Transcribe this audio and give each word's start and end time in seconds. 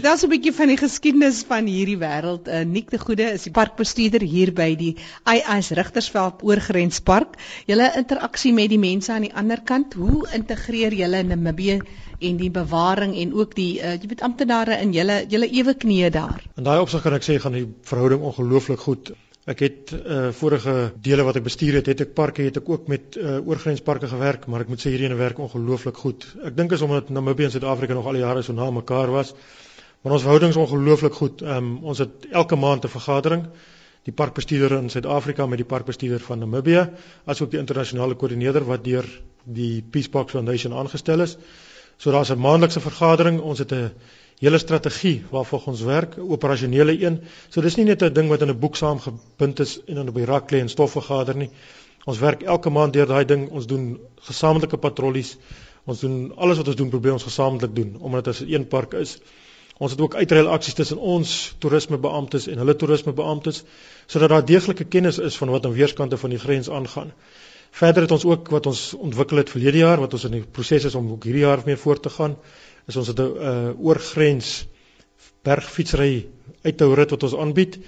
Daar's 0.00 0.22
'n 0.24 0.28
bietjie 0.28 0.52
van 0.56 0.70
die 0.72 0.76
geskiedenis 0.80 1.42
van 1.48 1.66
hierdie 1.68 1.98
wêreld. 2.00 2.46
Uh, 2.48 2.64
Nik 2.64 2.90
de 2.90 2.98
Goede 2.98 3.26
is 3.32 3.42
die 3.42 3.50
parkbestuurder 3.52 4.22
hier 4.24 4.52
by 4.52 4.72
die 4.74 4.94
IIS 5.28 5.68
Rigtersveld 5.76 6.40
Oorgrenspark. 6.42 7.34
Julle 7.66 7.90
interaksie 7.96 8.52
met 8.56 8.70
die 8.72 8.78
mense 8.78 9.12
aan 9.12 9.26
die 9.26 9.34
ander 9.34 9.60
kant, 9.60 9.92
hoe 9.92 10.28
integreer 10.32 10.94
julle 10.96 11.22
Namibië 11.22 11.82
en 12.20 12.36
die 12.36 12.50
bewaring 12.50 13.12
en 13.20 13.34
ook 13.34 13.52
die 13.54 13.82
uh, 13.82 13.92
jy 13.92 14.08
weet 14.08 14.22
amptenare 14.22 14.78
in 14.80 14.94
julle 14.96 15.26
julle 15.28 15.50
ewe 15.52 15.74
knieë 15.74 16.10
daar? 16.10 16.40
In 16.56 16.64
daai 16.64 16.80
opsig 16.80 17.02
kan 17.02 17.12
ek 17.18 17.26
sê 17.28 17.36
gaan 17.42 17.52
die 17.52 17.66
verhouding 17.84 18.24
ongelooflik 18.24 18.80
goed. 18.80 19.10
Ek 19.44 19.60
het 19.60 19.92
uh 19.92 20.30
vorige 20.32 20.92
dele 21.02 21.26
wat 21.28 21.36
ek 21.36 21.44
bestuur 21.50 21.82
het, 21.82 21.90
het 21.92 22.00
ek 22.00 22.14
parke, 22.14 22.46
het 22.48 22.56
ek 22.62 22.68
ook 22.68 22.88
met 22.88 23.18
uh 23.20 23.42
oorgrensparke 23.44 24.08
gewerk, 24.08 24.46
maar 24.46 24.64
ek 24.64 24.72
moet 24.72 24.80
sê 24.80 24.94
hierdie 24.94 25.10
ene 25.10 25.20
werk 25.20 25.38
ongelooflik 25.38 26.00
goed. 26.00 26.24
Ek 26.44 26.56
dink 26.56 26.72
is 26.72 26.80
omdat 26.80 27.10
Namibië 27.10 27.50
en 27.50 27.54
Suid-Afrika 27.58 27.92
nog 27.92 28.06
al 28.06 28.16
die 28.20 28.24
jare 28.24 28.42
so 28.42 28.56
na 28.56 28.70
mekaar 28.70 29.12
was. 29.12 29.34
Maar 30.02 30.12
ons 30.12 30.22
verhouding 30.22 30.50
is 30.50 30.58
ongelooflik 30.58 31.14
goed. 31.14 31.42
Ehm 31.42 31.56
um, 31.56 31.78
ons 31.82 31.98
het 31.98 32.26
elke 32.30 32.56
maand 32.56 32.84
'n 32.84 32.88
vergadering. 32.88 33.44
Die 34.02 34.12
parkbestuurder 34.12 34.78
in 34.78 34.90
Suid-Afrika 34.90 35.46
met 35.46 35.58
die 35.58 35.66
parkbestuurder 35.66 36.20
van 36.20 36.38
Namibië, 36.38 36.88
asook 37.24 37.50
die 37.50 37.58
internasionale 37.58 38.14
koördineerder 38.14 38.64
wat 38.64 38.84
deur 38.84 39.06
die 39.44 39.82
Peace 39.90 40.08
Park 40.08 40.30
Foundation 40.30 40.72
aangestel 40.72 41.20
is. 41.20 41.36
So 41.96 42.10
daar's 42.10 42.30
'n 42.30 42.38
maandelikse 42.38 42.80
vergadering. 42.80 43.40
Ons 43.40 43.58
het 43.58 43.72
'n 43.72 43.92
hele 44.38 44.58
strategie 44.58 45.24
waarvoor 45.30 45.62
ons 45.66 45.82
werk, 45.82 46.18
operasionele 46.18 47.04
een. 47.04 47.20
So 47.48 47.60
dis 47.60 47.76
nie 47.76 47.84
net 47.84 48.02
'n 48.02 48.12
ding 48.12 48.28
wat 48.28 48.40
in 48.40 48.48
'n 48.48 48.58
boek 48.58 48.76
saamgebind 48.76 49.60
is 49.60 49.80
en 49.86 49.94
dan 49.94 50.08
op 50.08 50.14
die 50.14 50.24
rak 50.24 50.50
lê 50.50 50.58
en 50.58 50.68
stof 50.68 50.90
vergader 50.90 51.36
nie. 51.36 51.50
Ons 52.04 52.18
werk 52.18 52.42
elke 52.42 52.70
maand 52.70 52.92
deur 52.92 53.06
daai 53.06 53.24
ding. 53.24 53.50
Ons 53.50 53.66
doen 53.66 54.00
gesamentlike 54.20 54.76
patrollies. 54.76 55.36
Ons 55.84 56.00
doen 56.00 56.32
alles 56.36 56.56
wat 56.56 56.66
ons 56.66 56.76
doen 56.76 56.88
probeer 56.88 57.12
ons 57.12 57.22
gesamentlik 57.22 57.74
doen 57.74 57.96
omdat 58.00 58.24
dit 58.24 58.40
'n 58.40 58.52
een 58.52 58.68
park 58.68 58.92
is. 58.94 59.20
Ons 59.82 59.94
het 59.96 60.00
ook 60.04 60.14
uitreil 60.14 60.48
aksies 60.54 60.76
tussen 60.78 61.00
ons 61.14 61.30
toerismebeamptes 61.58 62.46
en 62.52 62.60
hulle 62.62 62.74
toerismebeamptes 62.78 63.62
sodat 64.06 64.30
daar 64.30 64.44
deeglike 64.46 64.84
kennis 64.94 65.18
is 65.18 65.38
van 65.40 65.50
wat 65.54 65.66
aan 65.66 65.74
weerskante 65.74 66.18
van 66.20 66.30
die 66.30 66.38
grens 66.38 66.70
aangaan. 66.70 67.10
Verder 67.72 68.04
het 68.06 68.14
ons 68.14 68.26
ook 68.28 68.50
wat 68.54 68.68
ons 68.70 68.82
ontwikkel 68.94 69.40
het 69.42 69.50
verlede 69.50 69.80
jaar 69.82 70.02
wat 70.04 70.14
ons 70.14 70.28
in 70.28 70.36
die 70.36 70.44
proses 70.58 70.86
is 70.90 70.94
om 70.98 71.10
ook 71.14 71.26
hierdie 71.26 71.42
jaar 71.42 71.64
mee 71.66 71.80
voort 71.80 72.02
te 72.04 72.12
gaan, 72.14 72.36
is 72.86 72.96
ons 73.00 73.10
het 73.10 73.18
'n 73.18 73.32
uh, 73.50 73.72
oorgrens 73.80 74.66
bergfietsry 75.42 76.26
uithou 76.62 76.94
rit 76.94 77.10
wat 77.10 77.22
ons 77.22 77.36
aanbied 77.36 77.78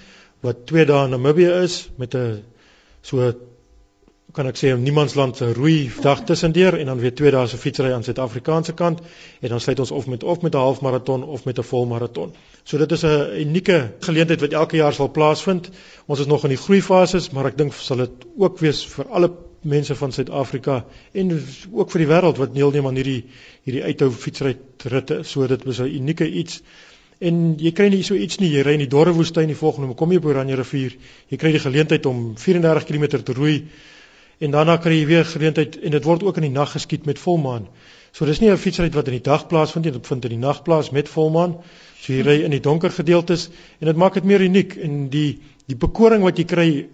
wat 0.41 0.67
2 0.67 0.87
dae 0.91 1.05
in 1.05 1.15
Namibië 1.15 1.53
is 1.62 1.91
met 1.97 2.15
'n 2.15 2.42
so 3.03 3.33
kan 4.35 4.49
ek 4.51 4.59
sê 4.59 4.73
niemandsland 4.75 5.39
se 5.39 5.53
roei 5.55 5.91
dag 6.03 6.25
tussendeur 6.27 6.75
en 6.75 6.89
dan 6.91 6.99
weer 6.99 7.15
twee 7.15 7.31
dae 7.31 7.47
se 7.47 7.59
fietsry 7.61 7.93
aan 7.95 8.03
Suid-Afrikaanse 8.03 8.75
kant 8.75 9.01
en 9.41 9.53
dan 9.53 9.61
sluit 9.63 9.83
ons 9.85 9.93
of 9.95 10.09
met 10.11 10.25
of 10.25 10.43
met 10.43 10.55
'n 10.55 10.65
halfmaraton 10.65 11.23
of 11.23 11.45
met 11.45 11.59
'n 11.59 11.63
volmaraton. 11.63 12.35
So 12.65 12.79
dit 12.79 12.93
is 12.93 13.05
'n 13.05 13.41
unieke 13.47 13.93
geleentheid 14.01 14.41
wat 14.41 14.53
elke 14.53 14.77
jaar 14.77 14.93
sal 14.93 15.11
plaasvind. 15.11 15.71
Ons 16.07 16.21
is 16.21 16.27
nog 16.27 16.43
in 16.45 16.49
die 16.49 16.65
groeifases, 16.67 17.31
maar 17.31 17.47
ek 17.47 17.59
dink 17.59 17.73
sal 17.73 17.97
dit 17.97 18.11
ook 18.37 18.59
wees 18.59 18.85
vir 18.87 19.07
alle 19.09 19.31
mense 19.62 19.95
van 19.95 20.12
Suid-Afrika 20.12 20.85
en 21.12 21.43
ook 21.73 21.91
vir 21.91 21.99
die 21.99 22.09
wêreld 22.09 22.37
wat 22.37 22.55
deelneem 22.55 22.87
aan 22.87 22.97
hierdie 22.97 23.25
hierdie 23.65 23.85
uithou 23.85 24.11
fietsry 24.11 24.57
ritte. 24.85 25.23
So 25.23 25.47
dit 25.47 25.67
is 25.67 25.79
'n 25.81 25.95
unieke 25.95 26.31
iets. 26.31 26.62
En 27.21 27.55
jy 27.59 27.73
kry 27.73 27.89
nie 27.89 28.03
so 28.03 28.15
iets 28.15 28.39
nie. 28.39 28.51
Jy 28.51 28.62
ry 28.62 28.73
in 28.73 28.79
die 28.79 28.89
dorre 28.89 29.12
woestyn 29.12 29.47
die 29.47 29.57
volgende, 29.57 29.95
kom 29.95 30.11
jy 30.11 30.17
op 30.17 30.25
Oranje 30.25 30.55
rivier. 30.55 30.97
Jy 31.29 31.37
kry 31.37 31.53
die 31.53 31.61
geleentheid 31.61 32.07
om 32.07 32.37
34 32.37 32.85
km 32.85 33.23
te 33.23 33.33
roei 33.33 33.65
en 34.45 34.53
daarna 34.53 34.77
kry 34.83 34.98
jy 34.98 35.06
weer 35.09 35.25
geleentheid 35.28 35.78
en 35.81 35.95
dit 35.97 36.06
word 36.09 36.25
ook 36.27 36.41
in 36.41 36.48
die 36.48 36.55
nag 36.55 36.75
geskied 36.77 37.06
met 37.09 37.20
volmaan. 37.23 37.69
So 38.14 38.27
dis 38.28 38.41
nie 38.41 38.50
'n 38.50 38.56
fietsrit 38.56 38.95
wat 38.95 39.09
in 39.09 39.17
die 39.19 39.27
dag 39.31 39.47
plaasvind 39.48 39.84
nie, 39.84 39.92
dit 39.92 40.06
vind 40.06 40.25
in 40.25 40.31
die 40.37 40.45
nag 40.47 40.62
plaas 40.62 40.91
met 40.91 41.09
volmaan. 41.09 41.56
So 42.00 42.12
jy 42.12 42.23
ry 42.23 42.42
in 42.45 42.50
die 42.50 42.61
donker 42.61 42.91
gedeeltes 42.91 43.48
en 43.81 43.87
dit 43.87 43.97
maak 43.97 44.15
dit 44.15 44.25
meer 44.25 44.41
uniek 44.41 44.77
en 44.77 45.09
die 45.09 45.41
die 45.67 45.77
bekoring 45.77 46.22
wat 46.22 46.39
jy 46.39 46.45
kry 46.45 46.87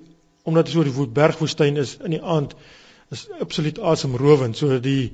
omdat 0.45 0.67
dit 0.67 0.75
so 0.75 0.85
die 0.85 1.07
bergwoestyn 1.13 1.77
is 1.77 1.97
in 2.05 2.11
die 2.11 2.23
aand 2.23 2.55
is 3.11 3.29
absoluut 3.41 3.79
asemrowend. 3.79 4.57
So 4.57 4.79
die 4.79 5.13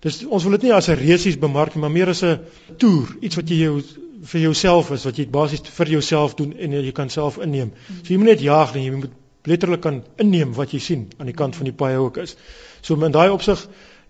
dis 0.00 0.24
ons 0.26 0.42
wil 0.42 0.58
dit 0.58 0.62
nie 0.62 0.72
as 0.72 0.88
'n 0.88 0.98
resies 0.98 1.38
bemark 1.38 1.74
nie, 1.74 1.80
maar 1.80 1.90
meer 1.90 2.08
as 2.08 2.22
'n 2.22 2.40
toer, 2.76 3.16
iets 3.20 3.36
wat 3.36 3.48
jy 3.48 3.56
jou 3.56 3.82
vir 4.24 4.40
jouself 4.40 4.90
is 4.90 5.04
wat 5.04 5.16
jy 5.16 5.26
basies 5.26 5.60
vir 5.60 5.88
jouself 5.88 6.34
doen 6.34 6.52
en 6.52 6.72
jy 6.72 6.92
kan 6.92 7.08
self 7.08 7.38
inneem. 7.38 7.72
So 8.02 8.12
jy 8.12 8.18
moet 8.18 8.26
net 8.26 8.40
jaag 8.40 8.74
en 8.74 8.82
jy 8.82 8.90
moet 8.90 9.10
letterlik 9.46 9.80
kan 9.80 10.02
inneem 10.22 10.54
wat 10.54 10.72
jy 10.74 10.80
sien 10.82 11.08
aan 11.18 11.30
die 11.30 11.36
kant 11.36 11.56
van 11.56 11.68
die 11.68 11.74
paai 11.74 11.96
ook 11.96 12.18
is. 12.22 12.36
So 12.82 12.98
in 13.04 13.14
daai 13.14 13.30
opsig 13.30 13.66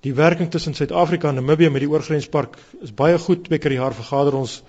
die 0.06 0.14
werking 0.14 0.50
tussen 0.50 0.74
Suid-Afrika 0.74 1.28
en 1.28 1.40
Namibië 1.40 1.70
met 1.70 1.82
die 1.84 1.90
oorgrenspark 1.90 2.58
is 2.82 2.94
baie 2.94 3.18
goed. 3.18 3.44
Twee 3.44 3.58
keer 3.58 3.70
per 3.70 3.78
jaar 3.78 3.94
vergader 3.94 4.34
ons 4.38 4.62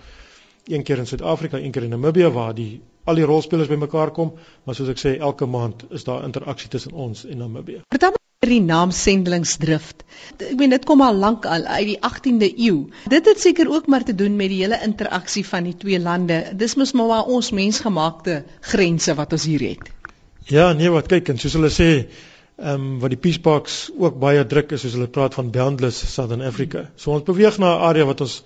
een 0.68 0.84
keer 0.84 0.98
in 0.98 1.08
Suid-Afrika, 1.08 1.58
een 1.58 1.72
keer 1.72 1.84
in 1.84 1.90
Namibië 1.96 2.32
waar 2.34 2.54
die 2.56 2.82
al 3.08 3.16
die 3.16 3.26
rolspelers 3.28 3.70
bymekaar 3.72 4.12
kom, 4.12 4.34
maar 4.66 4.76
soos 4.76 4.92
ek 4.92 5.00
sê 5.00 5.16
elke 5.18 5.48
maand 5.48 5.86
is 5.96 6.04
daar 6.04 6.26
interaksie 6.28 6.70
tussen 6.70 6.92
ons 6.92 7.24
en 7.26 7.44
Namibië. 7.44 7.84
Vertel 7.94 8.16
my 8.16 8.50
die 8.50 8.62
naam 8.62 8.92
Sendelingsdrift. 8.92 10.04
Ek 10.38 10.58
meen 10.60 10.74
dit 10.76 10.86
kom 10.86 11.02
al 11.02 11.16
lank 11.16 11.48
al 11.50 11.66
uit 11.66 11.88
die 11.94 11.98
18de 12.10 12.52
eeu. 12.68 12.84
Dit 13.10 13.26
het 13.32 13.42
seker 13.42 13.72
ook 13.72 13.88
maar 13.88 14.04
te 14.04 14.16
doen 14.16 14.36
met 14.36 14.52
die 14.54 14.62
hele 14.62 14.80
interaksie 14.86 15.46
van 15.48 15.70
die 15.70 15.76
twee 15.76 16.00
lande. 16.00 16.44
Dis 16.56 16.76
mos 16.76 16.94
maar 16.94 17.26
ons 17.26 17.52
mensgemaakte 17.56 18.44
grense 18.74 19.16
wat 19.18 19.34
ons 19.34 19.48
hier 19.50 19.70
het. 19.72 19.97
Ja, 20.48 20.72
nee, 20.74 20.88
wat 20.94 21.10
kyk 21.12 21.28
en 21.34 21.40
soos 21.42 21.58
hulle 21.58 21.70
sê, 21.74 21.90
ehm 22.58 22.84
um, 22.84 22.86
wat 23.02 23.12
die 23.12 23.20
Peace 23.20 23.42
Parks 23.44 23.90
ook 23.92 24.16
baie 24.20 24.46
druk 24.48 24.72
is, 24.72 24.86
soos 24.86 24.94
hulle 24.96 25.10
praat 25.12 25.36
van 25.36 25.50
boundless 25.52 26.00
Southern 26.14 26.42
Africa. 26.42 26.86
So 26.96 27.12
ons 27.12 27.26
beweeg 27.28 27.58
na 27.60 27.74
'n 27.76 27.82
area 27.90 28.06
wat 28.08 28.22
ons 28.22 28.44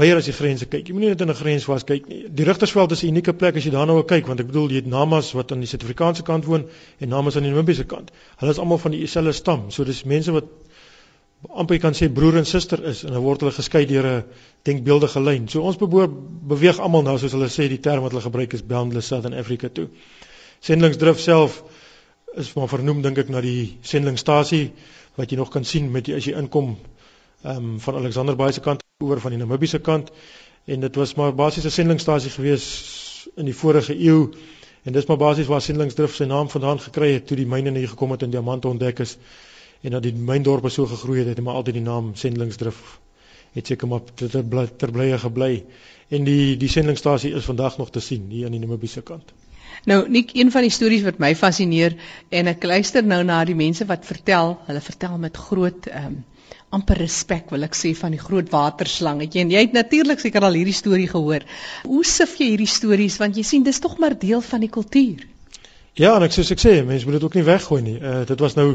weier 0.00 0.16
as 0.16 0.24
die 0.28 0.32
grense 0.32 0.66
kyk. 0.66 0.88
Jy 0.88 0.94
moenie 0.94 1.10
net 1.12 1.20
in 1.20 1.30
'n 1.30 1.36
grens 1.36 1.66
was 1.68 1.84
kyk 1.84 2.08
nie. 2.08 2.22
Die 2.28 2.44
Rigtersveld 2.44 2.92
is 2.92 3.02
'n 3.02 3.08
unieke 3.08 3.32
plek 3.32 3.56
as 3.56 3.64
jy 3.64 3.70
daarna 3.70 3.92
wil 3.92 4.04
kyk, 4.04 4.26
want 4.26 4.40
ek 4.40 4.46
bedoel 4.46 4.68
jy 4.70 4.76
het 4.76 4.86
Namas 4.86 5.32
wat 5.32 5.52
aan 5.52 5.60
die 5.60 5.68
Suid-Afrikaanse 5.68 6.22
kant 6.22 6.44
woon 6.44 6.64
en 7.00 7.08
Namas 7.08 7.36
aan 7.36 7.42
die 7.42 7.50
Namibiese 7.50 7.84
kant. 7.84 8.10
Hulle 8.38 8.50
is 8.50 8.58
almal 8.58 8.78
van 8.78 8.90
dieselfde 8.90 9.32
stam. 9.32 9.70
So 9.70 9.84
dis 9.84 10.04
mense 10.04 10.32
wat 10.32 10.44
amper 11.48 11.78
kan 11.78 11.92
sê 11.92 12.08
broer 12.12 12.36
en 12.36 12.46
suster 12.46 12.82
is 12.84 13.04
en 13.04 13.12
hulle 13.12 13.22
word 13.22 13.40
hulle 13.40 13.52
geskei 13.52 13.86
deur 13.86 14.06
'n 14.06 14.24
denkbeeldige 14.62 15.20
lyn. 15.20 15.48
So 15.48 15.60
ons 15.60 15.76
beweeg 15.76 16.78
almal 16.78 17.02
nou 17.02 17.18
soos 17.18 17.32
hulle 17.32 17.48
sê 17.48 17.68
die 17.68 17.80
term 17.80 18.02
wat 18.02 18.12
hulle 18.12 18.22
gebruik 18.22 18.52
is 18.54 18.62
boundless 18.62 19.06
Southern 19.06 19.34
Africa 19.34 19.68
toe. 19.68 19.88
Sendelingsdrif 20.60 21.20
self 21.20 21.62
is 22.36 22.52
maar 22.54 22.68
vernoem 22.68 23.02
dink 23.02 23.18
ek 23.18 23.28
na 23.32 23.40
die 23.40 23.78
sendelingsstasie 23.82 24.72
wat 25.16 25.30
jy 25.30 25.36
nog 25.36 25.50
kan 25.52 25.64
sien 25.64 25.90
met 25.92 26.04
die, 26.04 26.14
as 26.16 26.26
jy 26.28 26.36
inkom 26.36 26.76
ehm 27.42 27.56
um, 27.56 27.80
van 27.80 27.94
Alexanderbaai 27.94 28.52
se 28.52 28.60
kant 28.60 28.82
oor 29.04 29.20
van 29.20 29.32
die 29.34 29.38
Namibiese 29.38 29.78
kant. 29.78 30.10
En 30.66 30.80
dit 30.80 30.94
was 30.96 31.14
maar 31.14 31.34
basies 31.34 31.64
'n 31.64 31.70
sendelingsstasie 31.70 32.30
gewees 32.30 32.66
in 33.36 33.44
die 33.44 33.54
vorige 33.54 33.94
eeu. 33.94 34.30
En 34.86 34.92
dis 34.92 35.06
maar 35.06 35.16
basies 35.16 35.46
waar 35.46 35.62
Sendelingsdrif 35.62 36.14
sy 36.14 36.24
naam 36.24 36.48
vandaan 36.48 36.80
gekry 36.80 37.12
het 37.12 37.26
toe 37.26 37.36
die 37.36 37.46
myne 37.46 37.72
hier 37.78 37.88
gekom 37.88 38.10
het 38.10 38.22
en 38.22 38.30
diamante 38.30 38.68
ontdek 38.68 38.98
is 39.02 39.16
en 39.82 39.90
dat 39.90 40.02
die 40.02 40.12
myndorpe 40.12 40.68
so 40.68 40.86
gegroei 40.86 41.18
het 41.18 41.28
het 41.28 41.40
maar 41.42 41.54
altyd 41.54 41.74
die 41.74 41.82
naam 41.82 42.14
Sendelingsdrif 42.14 42.98
het 43.52 43.66
seker 43.66 43.88
maar 43.88 44.00
ter 44.76 44.92
blye 44.92 45.18
gebly. 45.18 45.64
En 46.08 46.24
die 46.24 46.56
die 46.56 46.68
sendelingsstasie 46.68 47.32
is 47.34 47.44
vandag 47.44 47.78
nog 47.78 47.90
te 47.90 48.00
sien 48.00 48.30
hier 48.30 48.46
aan 48.46 48.52
die 48.52 48.60
Namibiese 48.60 49.02
kant. 49.02 49.32
Nou, 49.84 50.08
nik 50.08 50.32
een 50.34 50.50
van 50.50 50.62
die 50.62 50.70
stories 50.70 51.04
wat 51.04 51.18
my 51.18 51.34
fascineer 51.34 51.96
en 52.30 52.46
ek 52.46 52.64
luister 52.64 53.04
nou 53.04 53.22
na 53.24 53.44
die 53.44 53.54
mense 53.54 53.86
wat 53.86 54.06
vertel, 54.06 54.56
hulle 54.66 54.80
vertel 54.80 55.18
met 55.18 55.36
groot 55.36 55.86
ehm 55.92 56.06
um, 56.06 56.24
amper 56.74 56.98
respek 56.98 57.52
wil 57.54 57.62
ek 57.62 57.76
sê 57.78 57.92
van 57.94 58.12
die 58.12 58.20
groot 58.20 58.50
waterslang. 58.50 59.20
Het 59.22 59.36
jy 59.36 59.44
en 59.44 59.52
jy 59.54 59.62
het 59.68 59.76
natuurlik 59.76 60.20
seker 60.20 60.44
al 60.44 60.58
hierdie 60.58 60.74
storie 60.74 61.08
gehoor. 61.08 61.46
Hoe 61.86 62.02
sif 62.04 62.34
jy 62.40 62.50
hierdie 62.52 62.70
stories 62.70 63.20
want 63.22 63.38
jy 63.38 63.44
sien 63.46 63.64
dis 63.64 63.80
tog 63.80 63.96
maar 64.02 64.18
deel 64.18 64.42
van 64.44 64.64
die 64.66 64.72
kultuur. 64.72 65.22
Ja, 65.96 66.10
en 66.18 66.26
ek 66.26 66.34
soos 66.34 66.50
ek 66.52 66.60
sê, 66.60 66.72
mense 66.84 67.08
moet 67.08 67.16
dit 67.16 67.24
ook 67.24 67.36
nie 67.38 67.46
weggooi 67.46 67.80
nie. 67.82 67.96
Uh 67.96 68.24
dit 68.28 68.42
was 68.44 68.56
nou 68.58 68.66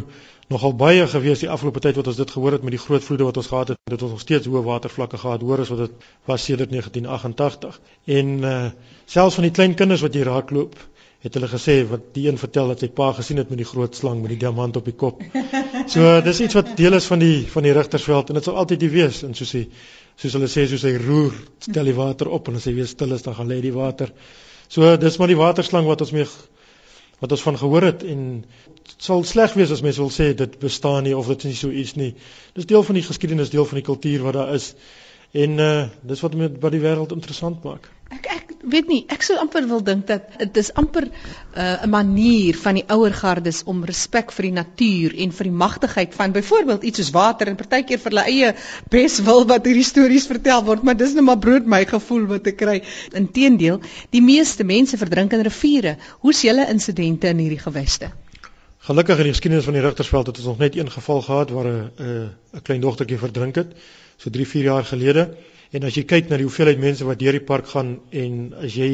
nogal 0.52 0.74
baie 0.76 1.04
gewees 1.08 1.44
die 1.44 1.50
afgelope 1.54 1.84
tyd 1.84 2.00
wat 2.00 2.08
ons 2.10 2.18
dit 2.18 2.32
gehoor 2.34 2.58
het 2.58 2.64
met 2.66 2.74
die 2.74 2.82
groot 2.82 3.04
vloede 3.06 3.28
wat 3.28 3.38
ons 3.38 3.50
gehad 3.52 3.74
het. 3.74 3.82
Dit 3.92 4.02
het 4.02 4.10
nog 4.10 4.24
steeds 4.24 4.50
hoë 4.50 4.64
watervlakke 4.66 5.20
gehad, 5.22 5.46
hoor 5.46 5.62
as 5.62 5.70
wat 5.70 5.84
dit 5.86 6.08
was 6.32 6.48
sedert 6.50 6.74
1988. 6.74 7.78
En 8.18 8.34
uh 8.54 8.64
selfs 9.06 9.38
van 9.38 9.46
die 9.46 9.54
klein 9.54 9.76
kinders 9.76 10.02
wat 10.02 10.16
jy 10.16 10.24
raakloop, 10.24 10.76
het 11.22 11.36
hulle 11.38 11.48
gesê 11.48 11.76
wat 11.86 12.08
die 12.16 12.26
een 12.28 12.38
vertel 12.42 12.72
dat 12.74 12.82
sy 12.82 12.88
pa 12.98 13.12
gesien 13.14 13.38
het 13.38 13.50
met 13.54 13.60
die 13.62 13.68
groot 13.70 13.96
slang 13.96 14.24
met 14.24 14.34
die 14.34 14.40
diamant 14.42 14.78
op 14.80 14.88
die 14.90 14.96
kop. 14.98 15.22
So 15.92 16.16
dis 16.28 16.42
iets 16.42 16.58
wat 16.58 16.72
deel 16.78 16.98
is 16.98 17.10
van 17.12 17.22
die 17.22 17.44
van 17.52 17.68
die 17.68 17.74
rigtersveld 17.78 18.32
en 18.32 18.40
dit 18.40 18.48
sal 18.48 18.58
altyd 18.62 18.82
die 18.82 18.90
wees 18.94 19.22
en 19.28 19.38
soos 19.38 19.54
hy 19.58 19.68
soos 20.22 20.38
hulle 20.38 20.50
sê 20.50 20.66
soos 20.70 20.86
hy 20.86 20.96
roer, 21.02 21.36
stel 21.62 21.90
die 21.90 21.98
water 21.98 22.30
op 22.34 22.50
en 22.50 22.58
as 22.58 22.66
hy 22.70 22.74
weer 22.80 22.90
stil 22.90 23.14
is 23.14 23.26
dan 23.26 23.38
gaan 23.38 23.50
lê 23.52 23.60
die 23.62 23.74
water. 23.76 24.10
So 24.72 24.96
dis 24.98 25.20
maar 25.22 25.30
die 25.30 25.38
waterslang 25.38 25.86
wat 25.90 26.02
ons 26.02 26.14
mee 26.16 26.26
wat 27.22 27.36
ons 27.38 27.44
van 27.46 27.58
gehoor 27.62 27.86
het 27.86 28.04
en 28.08 28.24
dit 28.42 28.96
sal 28.98 29.22
sleg 29.30 29.54
wees 29.60 29.72
as 29.74 29.84
mense 29.86 30.02
wil 30.02 30.10
sê 30.14 30.32
dit 30.38 30.58
bestaan 30.60 31.06
nie 31.06 31.14
of 31.18 31.30
dit 31.30 31.46
is 31.46 31.52
nie 31.52 31.60
so 31.60 31.70
iets 31.84 31.94
nie. 32.02 32.16
Dis 32.58 32.66
deel 32.66 32.82
van 32.88 32.98
die 32.98 33.06
geskiedenis, 33.06 33.54
deel 33.54 33.68
van 33.70 33.78
die 33.78 33.86
kultuur 33.86 34.26
wat 34.26 34.40
daar 34.40 34.56
is. 34.58 34.72
En 35.38 35.62
uh 35.62 35.76
dis 36.02 36.26
wat 36.26 36.34
met 36.36 36.58
wat 36.66 36.74
die 36.74 36.82
wêreld 36.82 37.14
interessant 37.14 37.62
maak. 37.64 37.92
Ek 38.10 38.26
ek 38.26 38.51
weet 38.64 38.88
nie, 38.88 39.02
ek 39.10 39.24
sou 39.26 39.38
amper 39.42 39.66
wil 39.68 39.82
dink 39.84 40.08
dat 40.10 40.28
dit 40.40 40.58
is 40.62 40.72
amper 40.78 41.08
uh, 41.08 41.12
'n 41.62 41.86
uh, 41.86 41.90
manier 41.90 42.58
van 42.58 42.78
die 42.78 42.86
ouer 42.88 43.14
gardes 43.14 43.64
om 43.66 43.84
respek 43.86 44.32
vir 44.32 44.50
die 44.50 44.54
natuur 44.58 45.16
en 45.26 45.32
vir 45.32 45.50
die 45.50 45.58
magtigheid 45.64 46.16
van 46.16 46.32
byvoorbeeld 46.32 46.84
iets 46.84 47.02
soos 47.02 47.12
water 47.12 47.48
en 47.48 47.56
partykeer 47.56 48.00
vir 48.00 48.12
hulle 48.12 48.26
eie 48.30 48.54
beswil 48.90 49.46
wat 49.48 49.66
hierdie 49.66 49.88
stories 49.88 50.28
vertel 50.28 50.64
word, 50.64 50.84
maar 50.84 50.98
dis 50.98 51.14
net 51.14 51.24
maar 51.24 51.40
brood 51.40 51.66
my 51.66 51.86
gevoel 51.86 52.28
wat 52.28 52.48
ek 52.48 52.58
kry. 52.58 52.82
Inteendeel, 53.14 53.82
die 54.12 54.22
meeste 54.22 54.64
mense 54.64 54.98
verdrink 54.98 55.34
in 55.34 55.42
riviere. 55.42 55.98
Hoe's 56.22 56.42
julle 56.42 56.68
insidente 56.70 57.28
in 57.28 57.38
hierdie 57.38 57.62
geweste? 57.62 58.12
Gelukkig 58.82 59.18
in 59.18 59.28
die 59.30 59.34
geskiedenis 59.36 59.66
van 59.66 59.76
die 59.78 59.82
Rigtersveld 59.82 60.28
het 60.28 60.38
ons 60.38 60.48
nog 60.48 60.58
net 60.58 60.76
een 60.76 60.90
geval 60.92 61.22
gehad 61.22 61.50
waar 61.50 61.68
'n 61.68 61.92
'n 62.54 62.62
klein 62.62 62.82
dogtertjie 62.82 63.18
verdrink 63.18 63.56
het, 63.56 63.76
so 64.18 64.30
3, 64.30 64.48
4 64.48 64.64
jaar 64.64 64.86
gelede. 64.86 65.38
En 65.72 65.84
as 65.88 65.96
jy 65.96 66.04
kyk 66.04 66.28
na 66.30 66.38
die 66.40 66.48
hoeveelheid 66.48 66.80
mense 66.84 67.06
wat 67.08 67.20
deur 67.20 67.38
die 67.38 67.46
park 67.48 67.70
gaan 67.72 68.00
en 68.12 68.40
as 68.60 68.76
jy 68.76 68.92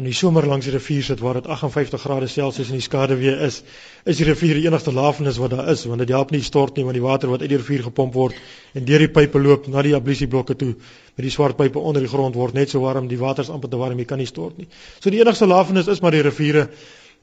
in 0.00 0.06
die 0.08 0.14
somer 0.16 0.46
langs 0.48 0.64
die 0.64 0.72
rivier 0.72 1.04
sit 1.04 1.20
waar 1.20 1.36
dit 1.36 1.46
58 1.50 2.00
grade 2.00 2.28
Celsius 2.30 2.70
in 2.72 2.78
die 2.78 2.84
skade 2.84 3.18
weer 3.20 3.40
is, 3.44 3.60
is 4.08 4.18
die 4.18 4.24
rivier 4.24 4.56
die 4.56 4.64
enigste 4.64 4.94
lafenis 4.96 5.38
wat 5.42 5.52
daar 5.52 5.68
is 5.68 5.84
want 5.90 6.00
dit 6.00 6.12
help 6.14 6.32
nie 6.32 6.40
stort 6.46 6.78
nie 6.78 6.86
want 6.86 6.96
die 6.96 7.04
water 7.04 7.28
wat 7.30 7.44
uit 7.44 7.50
die 7.52 7.58
rivier 7.60 7.84
gepomp 7.84 8.16
word 8.16 8.38
en 8.74 8.86
deur 8.88 9.04
die 9.04 9.10
pype 9.12 9.42
loop 9.42 9.68
na 9.68 9.84
die 9.84 9.92
ablisieblokke 9.98 10.56
toe 10.62 10.70
met 10.72 11.26
die 11.26 11.32
swart 11.34 11.58
pype 11.58 11.82
onder 11.90 12.02
die 12.06 12.10
grond 12.10 12.38
word 12.38 12.56
net 12.56 12.72
so 12.72 12.80
warm, 12.80 13.10
die 13.10 13.20
water 13.20 13.44
is 13.44 13.52
amper 13.52 13.70
te 13.70 13.78
warm, 13.82 13.98
jy 13.98 14.08
kan 14.08 14.18
nie 14.22 14.30
stort 14.30 14.56
nie. 14.58 14.70
So 15.04 15.12
die 15.12 15.20
enigste 15.20 15.46
lafenis 15.50 15.90
is 15.92 16.00
maar 16.00 16.16
die 16.16 16.24
riviere 16.24 16.70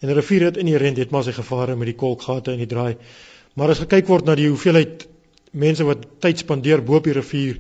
en 0.02 0.10
'n 0.10 0.16
rivier 0.16 0.46
het 0.52 0.62
inherënt 0.62 1.02
het 1.02 1.12
maar 1.12 1.24
sy 1.24 1.34
gevare 1.34 1.76
met 1.76 1.88
die 1.92 1.98
kolkgate 1.98 2.52
en 2.52 2.62
die 2.62 2.70
draai. 2.70 2.96
Maar 3.56 3.70
as 3.74 3.80
gekyk 3.80 4.08
word 4.08 4.26
na 4.26 4.36
die 4.36 4.48
hoeveelheid 4.48 5.08
mense 5.52 5.84
wat 5.84 6.06
tyd 6.22 6.38
spandeer 6.38 6.84
bo 6.84 7.02
op 7.02 7.04
die 7.04 7.18
rivier 7.18 7.58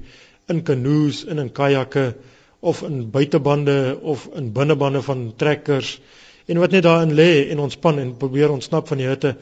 in 0.47 0.63
kanoes 0.63 1.25
en 1.27 1.39
in 1.44 1.51
kajakke 1.51 2.15
of 2.59 2.81
in 2.88 3.09
buitebande 3.11 3.99
of 4.01 4.27
in 4.35 4.51
binnebande 4.53 5.01
van 5.01 5.33
trekkers 5.35 5.99
en 6.47 6.59
wat 6.63 6.71
net 6.71 6.83
daarin 6.83 7.13
lê 7.13 7.47
en 7.51 7.59
ontspan 7.59 7.99
en 7.99 8.17
probeer 8.17 8.51
ontsnap 8.51 8.88
van 8.88 9.01
die 9.01 9.07
hitte 9.07 9.35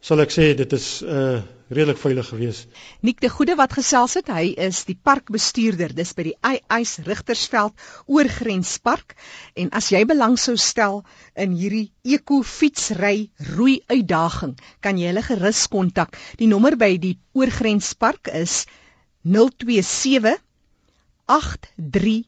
sal 0.00 0.22
ek 0.24 0.32
sê 0.32 0.52
dit 0.56 0.78
is 0.78 0.92
uh 1.02 1.40
redelik 1.70 2.00
veilig 2.02 2.26
geweest. 2.26 2.66
Nik 3.06 3.20
de 3.22 3.28
Goede 3.30 3.54
wat 3.54 3.76
gesels 3.78 4.16
het, 4.18 4.26
hy 4.34 4.56
is 4.58 4.80
die 4.88 4.96
parkbestuurder 4.98 5.92
dis 5.94 6.10
by 6.18 6.24
die 6.26 6.56
Eis 6.66 6.96
Rigtersveld 7.06 7.78
Oorgrenspark 8.10 9.14
en 9.54 9.70
as 9.78 9.92
jy 9.94 10.00
belang 10.10 10.34
sou 10.34 10.56
stel 10.58 11.04
in 11.38 11.54
hierdie 11.54 11.92
eko 12.02 12.40
fietsry 12.42 13.28
roei 13.52 13.76
uitdaging, 13.86 14.56
kan 14.82 14.98
jy 14.98 15.12
hulle 15.12 15.22
gerus 15.22 15.62
kontak. 15.70 16.18
Die 16.42 16.50
nommer 16.50 16.74
by 16.74 16.96
die 16.98 17.14
Oorgrenspark 17.38 18.34
is 18.34 18.64
082 18.66 18.80
027 19.22 20.36
83 21.26 22.24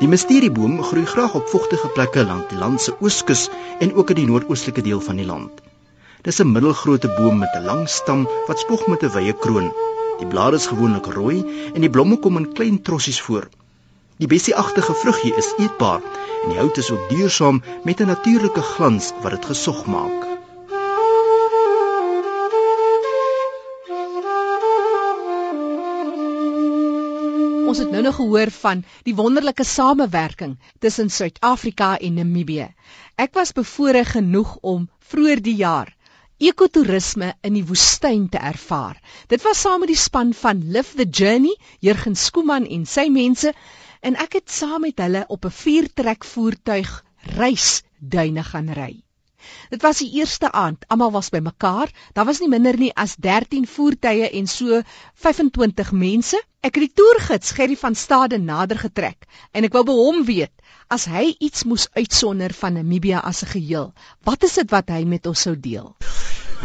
Die 0.00 0.08
mysterieboom 0.08 0.78
groei 0.80 1.04
graag 1.04 1.34
op 1.36 1.48
vogtige 1.52 1.88
plekke 1.92 2.22
langs 2.24 2.48
die 2.48 2.58
land 2.58 2.80
se 2.80 2.94
ooskus 3.04 3.42
en 3.84 3.90
ook 3.94 4.12
in 4.14 4.16
die 4.22 4.28
noordoostelike 4.30 4.80
deel 4.86 5.00
van 5.04 5.18
die 5.20 5.26
land. 5.28 5.60
Dis 6.24 6.40
'n 6.40 6.52
middelgrootte 6.52 7.10
boom 7.18 7.38
met 7.42 7.52
'n 7.58 7.64
lang 7.64 7.82
stam 7.88 8.22
wat 8.46 8.62
spog 8.64 8.86
met 8.86 9.04
'n 9.04 9.12
wye 9.16 9.34
kroon. 9.42 9.68
Die 10.18 10.26
blare 10.26 10.56
is 10.56 10.70
gewoonlik 10.72 11.06
rooi 11.06 11.44
en 11.74 11.80
die 11.80 11.90
blomme 11.90 12.16
kom 12.16 12.36
in 12.36 12.52
klein 12.52 12.82
trossies 12.82 13.20
voor. 13.20 13.48
Die 14.16 14.28
bessieagtige 14.28 14.94
vruggie 14.94 15.34
is 15.36 15.52
eetbaar 15.58 16.00
en 16.42 16.48
die 16.48 16.58
hout 16.58 16.76
is 16.76 16.90
ook 16.90 17.08
duursaam 17.08 17.62
met 17.84 18.00
'n 18.00 18.06
natuurlike 18.06 18.62
glans 18.62 19.12
wat 19.22 19.30
dit 19.30 19.44
gesog 19.44 19.86
maak. 19.86 20.29
Ons 27.70 27.78
het 27.78 27.92
nou 27.94 28.00
nog 28.02 28.16
gehoor 28.18 28.50
van 28.50 28.80
die 29.06 29.12
wonderlike 29.14 29.62
samewerking 29.64 30.56
tussen 30.82 31.10
Suid-Afrika 31.14 31.90
en 32.02 32.16
Namibië. 32.18 32.64
Ek 33.14 33.36
was 33.38 33.52
bevoorreg 33.54 34.10
genoeg 34.16 34.56
om 34.72 34.88
vroeër 35.12 35.42
die 35.44 35.54
jaar 35.60 35.92
ekotourisme 36.42 37.28
in 37.46 37.54
die 37.54 37.62
woestyn 37.68 38.24
te 38.32 38.40
ervaar. 38.42 38.98
Dit 39.30 39.44
was 39.46 39.60
saam 39.62 39.84
met 39.84 39.92
die 39.92 40.00
span 40.02 40.32
van 40.34 40.64
Live 40.74 40.98
the 40.98 41.06
Journey, 41.06 41.54
Jurgen 41.78 42.18
Skooman 42.18 42.66
en 42.66 42.88
sy 42.90 43.06
mense, 43.06 43.54
en 44.02 44.18
ek 44.18 44.40
het 44.40 44.50
saam 44.50 44.82
met 44.88 44.98
hulle 45.04 45.22
op 45.28 45.46
'n 45.46 45.58
viertrek 45.60 46.26
voertuig 46.26 46.90
reis 47.38 47.84
duine 48.00 48.42
gaan 48.50 48.74
ry. 48.82 48.96
Dit 49.70 49.82
was 49.82 49.98
die 50.02 50.10
eerste 50.20 50.52
aand. 50.52 50.84
Almal 50.88 51.12
was 51.14 51.30
bymekaar. 51.34 51.90
Daar 52.12 52.28
was 52.28 52.40
nie 52.40 52.48
minder 52.48 52.78
nie 52.78 52.92
as 52.94 53.16
13 53.16 53.66
voertuie 53.66 54.30
en 54.30 54.46
so 54.46 54.82
25 55.26 55.92
mense. 55.92 56.40
Ek 56.60 56.76
het 56.76 56.88
die 56.88 56.94
toergids 57.02 57.54
Gerry 57.56 57.76
van 57.76 57.94
Stade 57.94 58.38
nader 58.38 58.78
getrek 58.78 59.24
en 59.52 59.64
ek 59.64 59.72
wou 59.72 59.84
by 59.88 59.96
hom 59.96 60.24
weet 60.28 60.52
as 60.92 61.06
hy 61.08 61.30
iets 61.38 61.64
moes 61.64 61.88
uitsonder 61.94 62.52
van 62.62 62.76
Namibië 62.76 63.20
as 63.22 63.42
'n 63.44 63.52
geheel. 63.56 63.92
Wat 64.24 64.42
is 64.42 64.54
dit 64.60 64.70
wat 64.70 64.88
hy 64.88 65.04
met 65.04 65.26
ons 65.26 65.40
sou 65.40 65.56
deel? 65.56 65.94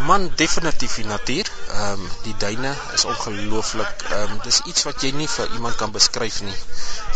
Man 0.04 0.28
definitief 0.36 0.96
die 1.00 1.06
natuur. 1.08 1.50
Ehm 1.72 2.02
um, 2.02 2.10
die 2.24 2.34
duine 2.38 2.72
is 2.94 3.06
ongelooflik. 3.06 4.02
Ehm 4.10 4.32
um, 4.34 4.40
dis 4.44 4.58
iets 4.72 4.84
wat 4.84 5.04
jy 5.06 5.12
nie 5.16 5.28
vir 5.36 5.54
iemand 5.56 5.78
kan 5.80 5.94
beskryf 5.96 6.42
nie. 6.44 6.56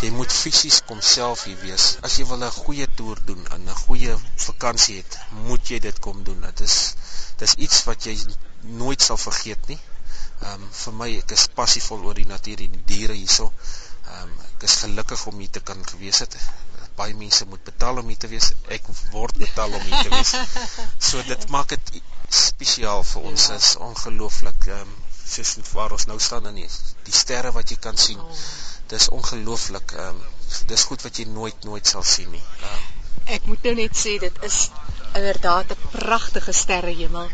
Jy 0.04 0.12
moet 0.16 0.32
fisies 0.32 0.78
kom 0.92 1.02
self 1.02 1.44
hier 1.50 1.60
wees. 1.64 1.90
As 2.08 2.16
jy 2.22 2.26
wil 2.30 2.46
'n 2.48 2.52
goeie 2.60 2.88
toer 3.02 3.20
doen 3.32 3.44
en 3.58 3.68
'n 3.68 3.76
goeie 3.82 4.16
vakansie 4.46 4.96
het, 5.02 5.20
moet 5.50 5.74
jy 5.74 5.80
dit 5.88 6.00
kom 6.08 6.24
doen. 6.24 6.40
Dit 6.48 6.64
is 6.70 6.78
dis 7.44 7.58
iets 7.68 7.84
wat 7.90 8.08
jy 8.08 8.16
nooit 8.84 9.02
sal 9.10 9.20
vergeet 9.28 9.68
nie. 9.68 9.80
Ehm 10.40 10.64
um, 10.64 10.72
vir 10.84 10.94
my 11.04 11.10
ek 11.20 11.36
is 11.36 11.48
passievol 11.62 12.08
oor 12.08 12.16
die 12.24 12.30
natuur 12.32 12.64
en 12.68 12.80
die 12.80 12.86
diere 12.96 13.20
hierso. 13.20 13.52
Ehm 14.08 14.24
um, 14.24 14.40
ek 14.56 14.64
is 14.72 14.80
gelukkig 14.86 15.28
om 15.34 15.44
hier 15.44 15.52
te 15.60 15.60
kan 15.72 15.84
gewees 15.92 16.24
het 16.24 16.40
baie 17.00 17.16
mense 17.20 17.46
moet 17.52 17.64
betaal 17.68 18.02
om 18.02 18.08
hier 18.12 18.22
te 18.24 18.30
wees. 18.32 18.52
Ek 18.78 18.88
word 19.16 19.38
betaal 19.42 19.76
om 19.80 19.86
hier 19.90 20.04
te 20.08 20.14
wees. 20.16 20.34
So 21.10 21.22
dit 21.28 21.46
maak 21.56 21.72
dit 21.76 22.02
spesiaal 22.40 23.04
vir 23.12 23.30
ons 23.32 23.48
ja. 23.50 23.58
is 23.62 23.70
ongelooflik 23.90 24.68
ehm 24.72 24.88
um, 24.88 24.98
soos 25.30 25.56
waar 25.78 25.94
ons 25.94 26.08
nou 26.10 26.18
staan 26.26 26.48
in 26.50 26.56
die, 26.64 26.70
die 27.06 27.14
sterre 27.14 27.52
wat 27.56 27.70
jy 27.72 27.78
kan 27.88 27.98
sien. 28.08 28.22
Oh. 28.22 28.44
Dis 28.94 29.10
ongelooflik 29.20 29.96
ehm 29.98 30.22
um, 30.22 30.24
dis 30.72 30.86
goed 30.92 31.06
wat 31.06 31.22
jy 31.22 31.28
nooit 31.30 31.68
nooit 31.70 31.94
sal 31.96 32.06
sien 32.16 32.32
nie. 32.34 32.46
Um, 32.72 32.88
Ek 33.36 33.46
moet 33.46 33.68
nou 33.68 33.76
net 33.78 33.98
sê 33.98 34.16
dit 34.22 34.44
is 34.48 34.64
inderdaad 35.22 35.72
'n 35.74 35.90
pragtige 35.92 36.54
sterrehemel. 36.62 37.28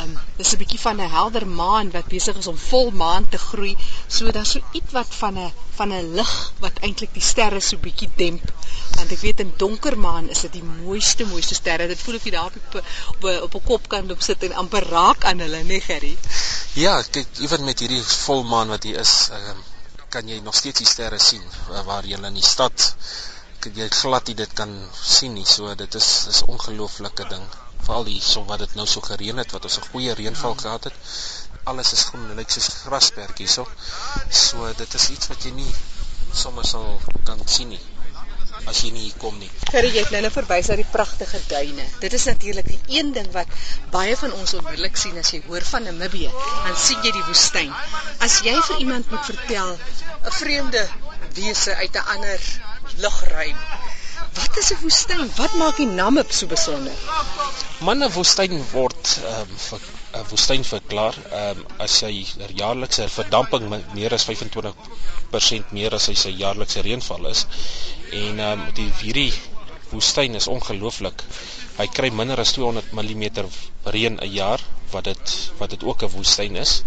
Um 0.00 0.12
dis 0.38 0.52
'n 0.52 0.60
bietjie 0.62 0.80
van 0.86 1.00
'n 1.00 1.10
helder 1.16 1.46
maan 1.46 1.90
wat 1.96 2.12
besig 2.14 2.36
is 2.36 2.50
om 2.52 2.58
vol 2.70 2.90
maan 2.90 3.28
te 3.28 3.38
groei. 3.38 3.76
So 4.06 4.30
daar's 4.36 4.50
so 4.50 4.60
ietwat 4.78 5.10
van 5.22 5.38
'n 5.38 5.52
van 5.78 5.92
'n 5.92 6.14
lig 6.18 6.32
wat 6.64 6.80
eintlik 6.86 7.12
die 7.18 7.28
sterre 7.32 7.60
so 7.60 7.76
bietjie 7.86 8.10
demp. 8.16 8.52
Want 8.96 9.12
ek 9.12 9.20
weet 9.26 9.40
in 9.40 9.52
donker 9.56 9.98
maan 9.98 10.28
is 10.28 10.40
dit 10.40 10.52
die 10.52 10.66
mooiste 10.84 11.24
mooiste 11.32 11.54
sterre. 11.54 11.86
Dit 11.86 12.02
voel 12.04 12.14
of 12.14 12.24
jy 12.24 12.30
daar 12.30 12.52
op 12.60 12.82
op 13.14 13.24
op 13.46 13.54
'n 13.54 13.64
kop 13.64 13.88
kan 13.88 14.06
loop 14.06 14.22
sit 14.22 14.42
en 14.42 14.52
amper 14.52 14.84
raak 14.88 15.24
aan 15.24 15.38
hulle, 15.38 15.62
nee 15.62 15.80
Gerry. 15.80 16.16
Ja, 16.72 17.02
kyk, 17.02 17.26
ewen 17.40 17.64
met 17.64 17.78
hierdie 17.78 18.02
volmaan 18.02 18.68
wat 18.68 18.82
hier 18.82 18.98
is, 18.98 19.28
um, 19.32 19.62
kan 20.08 20.28
jy 20.28 20.40
nog 20.42 20.54
steeds 20.54 20.78
die 20.78 20.86
sterre 20.86 21.18
sien 21.18 21.42
waar 21.86 22.06
jy 22.06 22.18
in 22.18 22.34
die 22.34 22.46
stad 22.46 22.94
jy 23.66 23.88
glad 23.92 24.30
nie 24.30 24.36
dit 24.38 24.52
kan 24.60 24.70
sien 24.94 25.34
nie. 25.34 25.44
So 25.44 25.74
dit 25.74 25.94
is 26.00 26.08
is 26.32 26.42
ongelooflike 26.54 27.28
ding. 27.32 27.44
Veral 27.84 28.08
hier 28.12 28.22
so 28.22 28.44
wat 28.48 28.64
dit 28.64 28.74
nou 28.78 28.86
so 28.86 29.04
gereën 29.04 29.42
het 29.42 29.52
wat 29.56 29.68
ons 29.68 29.78
'n 29.78 29.90
goeie 29.92 30.14
reënval 30.22 30.54
gehad 30.64 30.84
het. 30.84 30.96
Alles 31.64 31.92
is 31.92 32.04
groen, 32.08 32.34
lyk 32.36 32.50
soos 32.50 32.68
grasperk 32.82 33.38
hierso. 33.38 33.68
So 34.30 34.72
dit 34.82 34.94
is 34.94 35.08
iets 35.10 35.28
wat 35.28 35.44
jy 35.44 35.50
nie 35.62 35.72
sommer 36.32 36.64
sal 36.64 37.00
kan 37.24 37.40
sien 37.46 37.68
nie 37.68 37.82
as 38.68 38.82
jy 38.84 38.90
nie 38.92 39.04
hier 39.06 39.18
kom 39.20 39.36
nie. 39.40 39.48
Gerry, 39.70 39.90
jy 39.94 40.02
het 40.04 40.12
nou 40.14 40.20
net 40.24 40.34
verwys 40.34 40.68
na 40.70 40.76
die 40.80 40.88
pragtige 40.92 41.40
duine. 41.48 41.84
Dit 42.02 42.12
is 42.12 42.26
natuurlik 42.28 42.66
die 42.68 42.98
een 42.98 43.12
ding 43.16 43.30
wat 43.32 43.48
baie 43.94 44.16
van 44.16 44.34
ons 44.36 44.54
onmiddellik 44.58 44.98
sien 45.00 45.16
as 45.18 45.32
jy 45.34 45.42
hoor 45.46 45.64
van 45.72 45.86
Namibië, 45.88 46.30
dan 46.66 46.76
sien 46.76 47.00
jy 47.06 47.12
die 47.16 47.26
woestyn. 47.28 47.72
As 48.26 48.40
jy 48.46 48.56
vir 48.68 48.82
iemand 48.84 49.10
moet 49.10 49.24
vertel 49.32 49.76
'n 49.76 50.34
vreemde 50.40 50.88
wese 51.34 51.74
uit 51.74 51.96
'n 51.96 52.06
ander 52.16 52.40
lugruim. 53.04 53.58
Wat 54.38 54.56
is 54.62 54.70
'n 54.72 54.80
woestyn? 54.82 55.30
Wat 55.36 55.54
maak 55.60 55.76
die 55.76 55.86
Namib 55.86 56.32
so 56.32 56.46
besonder? 56.46 56.94
Manne 57.86 58.08
woestyn 58.16 58.56
word 58.72 59.14
ehm 59.30 59.54
um, 59.76 59.80
'n 60.20 60.26
woestyn 60.32 60.64
verklaar 60.72 61.16
ehm 61.22 61.62
um, 61.62 61.64
as 61.86 62.00
hy 62.06 62.14
jaarlikse 62.62 63.08
verdamping 63.16 63.66
meer 63.98 64.14
as 64.18 64.26
25% 64.30 65.72
meer 65.78 65.96
as 65.98 66.06
hy 66.12 66.16
sy 66.24 66.32
jaarlikse 66.42 66.84
reënval 66.88 67.30
is. 67.32 67.46
En 68.24 68.44
ehm 68.48 68.66
um, 68.66 68.68
die 68.80 68.90
hierdie 69.02 69.32
woestyn 69.90 70.38
is 70.38 70.50
ongelooflik. 70.56 71.24
Hy 71.78 71.86
kry 71.96 72.10
minder 72.20 72.40
as 72.42 72.52
200 72.58 72.92
mm 72.98 73.24
reën 73.96 74.18
'n 74.20 74.32
jaar 74.34 74.62
wat 74.92 75.04
dit 75.10 75.34
wat 75.58 75.70
dit 75.74 75.84
ook 75.90 76.02
'n 76.02 76.14
woestyn 76.16 76.56
is. 76.56 76.82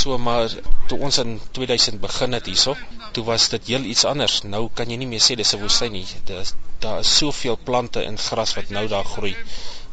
So 0.00 0.18
maar 0.18 0.48
toe 0.88 0.98
ons 0.98 1.18
in 1.18 1.40
2000 1.52 2.00
begin 2.00 2.32
het 2.32 2.46
hierso, 2.46 2.76
toe 3.14 3.24
was 3.24 3.48
dit 3.52 3.70
heel 3.72 3.86
iets 3.92 4.04
anders. 4.10 4.40
Nou 4.54 4.66
kan 4.78 4.90
jy 4.90 4.98
nie 5.00 5.08
meer 5.10 5.22
sê 5.22 5.36
dis 5.38 5.54
'n 5.54 5.60
woestyn 5.62 5.92
nie. 5.92 6.06
Dis 6.30 6.54
daar 6.84 7.00
is 7.04 7.16
soveel 7.18 7.58
plante 7.68 8.02
en 8.02 8.18
gras 8.18 8.54
wat 8.58 8.70
nou 8.76 8.86
daar 8.88 9.08
groei 9.14 9.34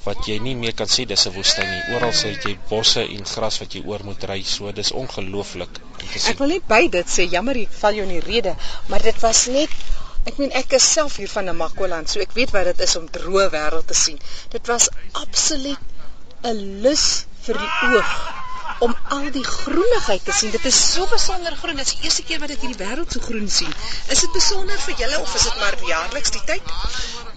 wat 0.06 0.26
jy 0.26 0.38
nie 0.42 0.56
meer 0.58 0.74
kan 0.74 0.90
sê 0.90 1.06
dis 1.06 1.26
'n 1.28 1.34
woestyn 1.38 1.70
nie. 1.70 1.82
Oral 1.96 2.14
sê 2.22 2.34
jy 2.46 2.58
bosse 2.70 3.04
en 3.18 3.26
gras 3.34 3.60
wat 3.62 3.76
jy 3.76 3.84
oor 3.86 4.04
moet 4.04 4.24
ry. 4.32 4.42
So 4.44 4.72
dis 4.72 4.92
ongelooflik. 4.92 5.82
Ek 6.34 6.40
wil 6.40 6.54
net 6.56 6.68
by 6.68 6.88
dit 6.88 7.08
sê, 7.16 7.30
jammer 7.30 7.58
ek 7.64 7.80
val 7.84 7.94
jou 7.94 8.06
in 8.10 8.16
die 8.20 8.28
rede, 8.32 8.56
maar 8.88 9.02
dit 9.02 9.20
was 9.22 9.48
net 9.48 9.70
Ek 10.30 10.38
meen 10.38 10.52
ek 10.54 10.74
is 10.78 10.86
self 10.94 11.16
hier 11.18 11.30
van 11.30 11.48
Namakwaland, 11.50 12.10
so 12.10 12.20
ek 12.22 12.36
weet 12.38 12.52
wat 12.54 12.66
dit 12.70 12.84
is 12.86 12.96
om 13.00 13.08
droë 13.10 13.48
wêreld 13.56 13.88
te 13.88 13.98
sien. 13.98 14.20
Dit 14.54 14.68
was 14.68 14.90
absoluut 15.14 15.80
'n 16.44 16.82
lus 16.84 17.26
vir 17.48 17.58
die 17.58 17.74
oog 17.90 18.41
om 18.86 18.96
al 19.14 19.28
die 19.34 19.44
groenigheid 19.46 20.24
te 20.26 20.34
sien. 20.34 20.52
Dit 20.54 20.66
is 20.66 20.78
so 20.94 21.06
besonder 21.12 21.56
groen. 21.60 21.78
Dit 21.78 21.86
is 21.86 21.94
die 21.98 22.08
eerste 22.08 22.24
keer 22.28 22.40
wat 22.42 22.54
ek 22.56 22.64
hierdie 22.66 22.80
wêreld 22.80 23.14
so 23.14 23.22
groen 23.26 23.50
sien. 23.50 23.74
Is 24.14 24.24
dit 24.26 24.32
besonder 24.34 24.80
vir 24.86 24.96
julle 25.04 25.20
of 25.22 25.36
is 25.38 25.46
dit 25.50 25.60
maar 25.62 25.78
jaarliks 25.90 26.34
die 26.38 26.42
tyd? 26.48 26.74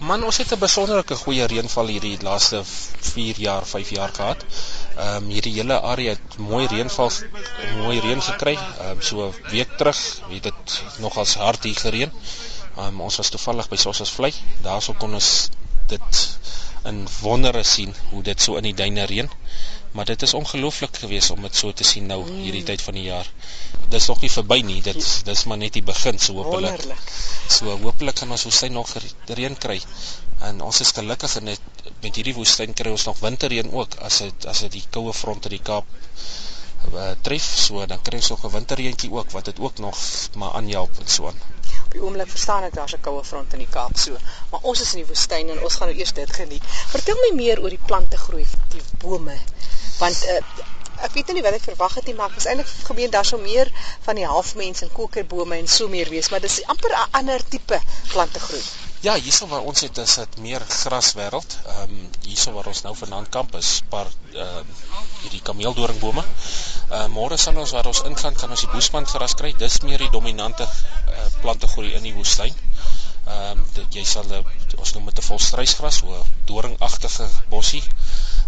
Man, 0.09 0.25
ons 0.27 0.37
het 0.41 0.51
'n 0.55 0.59
besonderlike 0.59 1.15
goeie 1.21 1.45
reënval 1.51 1.91
hierdie 1.93 2.17
laaste 2.27 2.63
4 2.65 3.39
jaar, 3.45 3.65
5 3.65 3.89
jaar 3.97 4.13
gehad. 4.17 4.45
Ehm 4.97 5.23
um, 5.23 5.29
hierdie 5.35 5.53
hele 5.59 5.79
area 5.93 6.17
het 6.17 6.37
mooi 6.37 6.65
reënval, 6.67 7.11
mooi 7.77 7.99
reën 7.99 8.21
gekry. 8.21 8.55
Ehm 8.57 8.89
um, 8.97 9.01
so 9.01 9.27
'n 9.27 9.35
week 9.51 9.77
terug 9.77 10.01
het 10.29 10.43
dit 10.43 10.81
nogals 10.99 11.35
hard 11.35 11.63
hier 11.63 11.79
gereën. 11.85 12.11
Ehm 12.77 12.87
um, 12.87 13.01
ons 13.01 13.17
was 13.21 13.29
toevallig 13.29 13.69
by 13.69 13.75
Sossasvlei. 13.75 14.33
Daarso 14.61 14.93
kon 14.93 15.13
ons 15.13 15.49
dit 15.87 16.27
in 16.91 17.07
wondere 17.21 17.63
sien 17.63 17.95
hoe 18.11 18.23
dit 18.23 18.41
so 18.41 18.55
in 18.61 18.63
die 18.69 18.77
duine 18.83 19.05
reën 19.05 19.29
maar 19.95 20.05
dit 20.05 20.21
is 20.21 20.33
ongelooflik 20.33 20.97
geweest 20.97 21.31
om 21.31 21.41
dit 21.41 21.55
so 21.55 21.71
te 21.71 21.83
sien 21.87 22.05
nou 22.11 22.19
mm. 22.23 22.39
hierdie 22.43 22.63
tyd 22.67 22.81
van 22.83 22.97
die 22.99 23.03
jaar. 23.05 23.27
Dit 23.85 23.93
is 24.01 24.07
nog 24.11 24.21
nie 24.21 24.31
verby 24.31 24.57
nie. 24.67 24.81
Dit 24.83 25.05
dis 25.29 25.43
maar 25.47 25.57
net 25.61 25.77
die 25.77 25.83
begin 25.89 26.19
so 26.19 26.35
hopelik. 26.43 26.83
So 27.57 27.77
hopelik 27.85 28.19
gaan 28.19 28.33
ons 28.35 28.43
woestyn 28.43 28.75
nog 28.75 28.91
reën 29.39 29.55
kry. 29.65 29.77
En 30.49 30.59
ons 30.67 30.81
is 30.83 30.91
gelukkig 30.99 31.37
en 31.39 31.47
net 31.51 31.87
met 32.03 32.19
hierdie 32.19 32.35
woestyn 32.35 32.75
kry 32.75 32.91
ons 32.91 33.07
nog 33.07 33.23
winterreën 33.23 33.71
ook 33.71 33.95
as 34.09 34.19
dit 34.25 34.49
as 34.51 34.65
dit 34.65 34.75
die 34.81 34.83
koue 34.97 35.15
front 35.21 35.47
in 35.47 35.55
die 35.55 35.63
Kaap 35.71 35.87
uh, 36.91 37.13
tref. 37.29 37.47
So 37.67 37.87
dan 37.87 38.03
kry 38.03 38.19
ons 38.19 38.33
nog 38.35 38.43
'n 38.43 38.55
winterreentjie 38.59 39.13
ook 39.15 39.31
wat 39.37 39.47
dit 39.53 39.63
ook 39.63 39.79
nog 39.87 40.03
maar 40.35 40.59
aanhelp 40.59 40.99
en 41.05 41.07
so 41.07 41.31
aan. 41.31 41.39
Die 41.95 42.03
oomblik 42.03 42.29
verstaan 42.35 42.67
ek 42.67 42.77
daar's 42.77 42.95
'n 42.99 43.03
koue 43.07 43.23
front 43.31 43.57
in 43.57 43.63
die 43.63 43.71
Kaap 43.77 43.97
so, 44.05 44.19
maar 44.51 44.69
ons 44.71 44.81
is 44.85 44.93
in 44.93 45.03
die 45.03 45.09
woestyn 45.11 45.49
en 45.55 45.63
ons 45.63 45.79
gaan 45.79 45.91
nou 45.91 45.99
eers 45.99 46.13
dit 46.21 46.37
geniet. 46.39 46.71
Vertel 46.93 47.21
my 47.25 47.31
meer 47.41 47.61
oor 47.63 47.73
die 47.73 47.85
plante 47.91 48.17
groei, 48.27 48.45
die 48.75 48.83
bome 49.03 49.39
want 49.99 50.25
uh, 50.27 50.39
ek 51.07 51.13
weet 51.15 51.31
nie 51.35 51.43
wat 51.45 51.55
ek 51.57 51.67
verwag 51.69 51.95
het 51.99 52.07
nie 52.09 52.15
maar 52.17 52.31
ek 52.31 52.39
was 52.39 52.47
eintlik 52.51 52.71
gemeen 52.87 53.11
daar 53.13 53.27
sou 53.27 53.39
meer 53.41 53.71
van 54.07 54.19
die 54.19 54.27
halfmens 54.27 54.83
en 54.85 54.91
kokerbome 54.95 55.59
en 55.61 55.69
so 55.71 55.87
meer 55.91 56.11
wees 56.11 56.31
maar 56.31 56.43
dis 56.43 56.61
amper 56.73 56.95
'n 56.95 57.07
ander 57.19 57.47
tipe 57.55 57.79
plante 58.11 58.39
groei. 58.47 58.63
Ja, 59.05 59.13
hierso 59.21 59.45
waar 59.47 59.61
ons 59.69 59.81
het 59.85 59.97
is 60.01 60.15
dit 60.17 60.37
meer 60.41 60.63
graswêreld. 60.67 61.57
Ehm 61.65 61.81
um, 61.95 62.09
hierso 62.25 62.51
waar 62.55 62.69
ons 62.71 62.81
nou 62.81 62.95
vanaand 62.95 63.29
kamp 63.29 63.55
is, 63.55 63.81
paar 63.89 64.07
ehm 64.33 64.57
um, 64.61 64.71
hierdie 65.21 65.41
kameeldoringbome. 65.49 66.23
Uh, 66.85 67.07
môre 67.13 67.37
sal 67.41 67.57
ons 67.57 67.73
waar 67.75 67.87
ons 67.89 68.03
ingaan 68.09 68.37
kan 68.37 68.51
ons 68.53 68.65
die 68.65 68.71
boesman 68.73 69.09
gras 69.09 69.33
kry. 69.39 69.53
Dis 69.57 69.81
meer 69.87 70.05
die 70.05 70.13
dominante 70.13 70.67
uh, 70.67 71.27
plante 71.41 71.67
groei 71.71 71.95
in 71.97 72.05
die 72.05 72.13
woestyn. 72.17 72.53
Ehm 73.25 73.63
um, 73.65 73.85
jy 73.95 74.03
sal 74.05 74.27
ons 74.77 74.91
noem 74.93 75.07
dit 75.09 75.19
'n 75.21 75.27
volstruisgras, 75.27 76.03
'n 76.03 76.25
doringagtige 76.45 77.29
bossie 77.49 77.81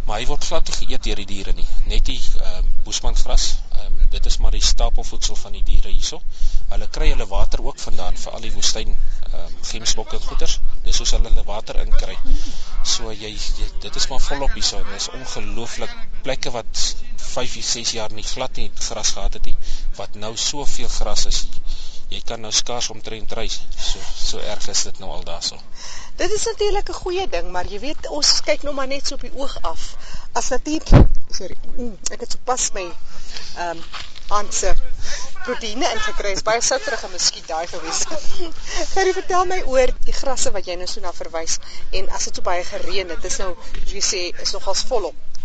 maar 0.07 0.21
hy 0.21 0.27
word 0.29 0.45
glad 0.47 0.69
nie 0.69 0.75
geëet 0.79 1.03
deur 1.03 1.19
die 1.19 1.27
diere 1.27 1.53
nie. 1.55 1.65
Net 1.91 2.07
die 2.07 2.19
ehm 2.19 2.67
uh, 2.67 2.75
boesmangras 2.85 3.47
ehm 3.75 3.87
um, 3.87 4.05
dit 4.13 4.29
is 4.29 4.37
maar 4.43 4.55
die 4.55 4.63
stapelvoedsel 4.63 5.35
van 5.35 5.57
die 5.57 5.63
diere 5.67 5.91
hierso. 5.91 6.21
Hulle 6.69 6.87
kry 6.97 7.09
hulle 7.11 7.27
water 7.27 7.63
ook 7.65 7.81
vandaan 7.83 8.19
vir 8.21 8.37
al 8.37 8.45
die 8.47 8.53
woestyn 8.55 8.93
ehm 8.93 9.41
um, 9.41 9.57
gemsbokke 9.71 10.15
en 10.19 10.23
goeters 10.29 10.55
dis 10.85 11.01
soos 11.01 11.11
hulle 11.17 11.27
hulle 11.33 11.43
water 11.49 11.81
inkry. 11.83 12.15
So 12.93 13.11
jy, 13.11 13.33
jy 13.59 13.67
dit 13.87 13.99
is 14.01 14.07
maar 14.13 14.23
volop 14.29 14.55
hierso 14.55 14.79
en 14.79 14.95
is 14.95 15.09
ongelooflik 15.19 15.99
plekke 16.23 16.55
wat 16.55 16.85
5 17.37 17.59
6 17.71 17.93
jaar 17.99 18.13
nie 18.19 18.27
glad 18.35 18.61
nie 18.61 18.71
gras 18.89 19.13
gehad 19.17 19.39
het 19.39 19.51
nie 19.51 19.57
wat 20.01 20.19
nou 20.25 20.33
soveel 20.49 20.91
gras 20.99 21.25
is 21.33 21.45
jy 22.09 22.21
kan 22.29 22.41
nou 22.45 22.53
skaars 22.61 22.91
omtrent 22.95 23.39
reis 23.39 23.61
so 23.89 24.03
so 24.27 24.43
erg 24.55 24.69
is 24.75 24.83
dit 24.89 24.99
nou 25.03 25.11
al 25.17 25.25
daarso 25.31 25.59
Dit 26.17 26.31
is 26.31 26.45
natuurlik 26.45 26.87
'n 26.89 26.93
goeie 26.93 27.25
ding, 27.29 27.51
maar 27.55 27.67
jy 27.71 27.79
weet 27.79 28.07
ons 28.19 28.29
kyk 28.45 28.63
nou 28.65 28.73
maar 28.75 28.87
net 28.87 29.07
so 29.07 29.13
op 29.15 29.21
die 29.25 29.35
oog 29.41 29.57
af. 29.61 29.81
As 30.39 30.47
natuur 30.53 30.81
sorry, 31.39 31.57
mm, 31.75 31.97
ek 32.15 32.23
het 32.25 32.31
sopas 32.31 32.65
my 32.77 32.85
ehm 32.85 33.69
um, 33.69 33.83
aanse 34.39 34.73
proteïene 35.43 35.91
ingekry. 35.97 36.31
Is 36.39 36.43
baie 36.49 36.61
soutrig 36.61 37.03
en 37.03 37.11
miskien 37.11 37.45
daai 37.51 37.67
gewees. 37.73 38.01
Gerry, 38.95 39.13
vertel 39.19 39.45
my 39.53 39.61
oor 39.75 39.93
die 40.09 40.17
grasse 40.23 40.51
wat 40.57 40.65
jy 40.65 40.75
nou 40.81 40.89
so 40.93 41.05
na 41.05 41.13
verwys 41.21 41.59
en 42.01 42.09
as 42.09 42.29
dit 42.29 42.41
so 42.41 42.49
baie 42.49 42.65
gereën 42.73 43.15
het, 43.15 43.21
dis 43.29 43.39
nou 43.45 43.53
soos 43.77 43.93
jy 43.93 44.05
sê, 44.11 44.23
is 44.41 44.57
nogals 44.57 44.87
volop 44.89 45.36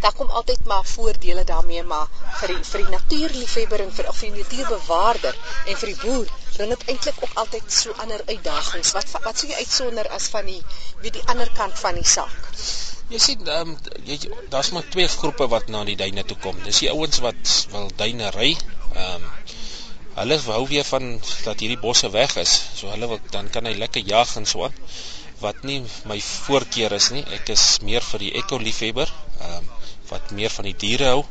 daar 0.00 0.16
kom 0.16 0.30
altyd 0.40 0.66
maar 0.66 0.84
voordele 0.84 1.44
daarmee 1.44 1.82
maar 1.82 2.08
vir 2.40 2.54
die 2.54 2.60
vir 2.72 2.84
die 2.84 2.92
natuurliefhebber 2.96 3.82
en 3.84 3.92
vir 3.96 4.08
of 4.12 4.20
die 4.24 4.32
natuurbewaarder 4.36 5.40
en 5.66 5.80
vir 5.82 5.92
die 5.92 6.00
boer 6.04 6.30
bring 6.60 6.72
dit 6.74 6.86
eintlik 6.92 7.22
ook 7.24 7.36
altyd 7.42 7.72
so 7.72 7.92
ander 8.04 8.22
uitdagings. 8.26 8.92
Wat 8.96 9.12
wat 9.24 9.38
sou 9.40 9.48
jy 9.50 9.58
uitsonder 9.64 10.08
as 10.16 10.28
van 10.34 10.48
die 10.50 10.60
weet 11.04 11.16
die 11.18 11.26
ander 11.32 11.50
kant 11.56 11.78
van 11.80 11.96
die 12.00 12.08
saak? 12.14 12.50
Jy 13.10 13.20
sien 13.26 13.48
um, 13.54 13.72
jy 14.06 14.18
daar's 14.52 14.70
maar 14.76 14.84
twee 14.94 15.08
groepe 15.08 15.48
wat 15.54 15.70
na 15.72 15.82
die 15.88 15.96
duine 16.02 16.24
toe 16.24 16.36
kom. 16.44 16.58
Dis 16.66 16.82
die 16.84 16.90
ouens 16.92 17.22
wat 17.24 17.54
wil 17.72 17.88
duine 18.02 18.28
ry. 18.36 18.50
Ehm 18.92 19.24
um, 19.24 19.32
hulle 20.20 20.36
hou 20.44 20.64
weer 20.68 20.84
van 20.84 21.04
dat 21.46 21.62
hierdie 21.62 21.80
bosse 21.80 22.10
weg 22.12 22.34
is. 22.42 22.52
So 22.76 22.92
hulle 22.92 23.08
wil 23.14 23.20
dan 23.32 23.48
kan 23.54 23.64
hy 23.64 23.72
lekker 23.80 24.04
jag 24.04 24.36
en 24.36 24.46
so 24.52 24.66
aan. 24.68 24.76
Wat 25.40 25.62
nie 25.64 25.80
my 26.10 26.18
voorkeur 26.20 26.92
is 26.92 27.08
nie. 27.14 27.24
Ek 27.38 27.48
is 27.56 27.66
meer 27.86 28.04
vir 28.12 28.26
die 28.26 28.34
ekko 28.42 28.60
liefhebber 28.68 29.08
ehm 29.40 29.60
um, 29.62 29.76
wat 30.10 30.32
meer 30.38 30.52
van 30.56 30.68
die 30.70 30.76
diere 30.84 31.12
hou. 31.14 31.22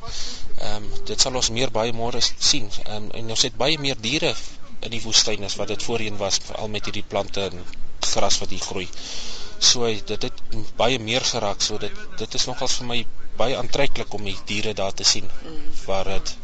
Ehm 0.60 0.76
um, 0.76 0.88
dit 1.10 1.26
sal 1.26 1.36
ons 1.42 1.52
meer 1.58 1.72
baie 1.80 1.94
môre 1.96 2.22
sien. 2.30 2.70
Ehm 2.86 2.96
um, 2.96 3.12
en 3.22 3.36
ons 3.36 3.46
het 3.48 3.60
baie 3.64 3.80
meer 3.88 4.00
diere 4.08 4.34
in 4.88 4.96
die 4.96 5.04
woestyn 5.04 5.44
as 5.48 5.58
wat 5.60 5.72
dit 5.74 5.84
voorheen 5.84 6.18
was, 6.18 6.40
veral 6.50 6.72
met 6.76 6.88
hierdie 6.88 7.08
plante 7.14 7.46
en 7.52 7.64
gras 8.14 8.40
wat 8.42 8.56
hier 8.56 8.66
groei. 8.66 8.88
So 9.72 9.88
dit 10.12 10.28
het 10.28 10.44
baie 10.80 11.00
meer 11.00 11.26
geraak. 11.34 11.62
So 11.62 11.78
dit 11.78 12.04
dit 12.18 12.40
is 12.40 12.48
nogals 12.52 12.78
vir 12.80 12.90
my 12.94 13.00
baie 13.40 13.58
aantreklik 13.60 14.14
om 14.14 14.24
die 14.28 14.38
diere 14.52 14.74
daar 14.76 14.94
te 14.94 15.08
sien 15.08 15.28
waar 15.86 16.12
dit 16.16 16.36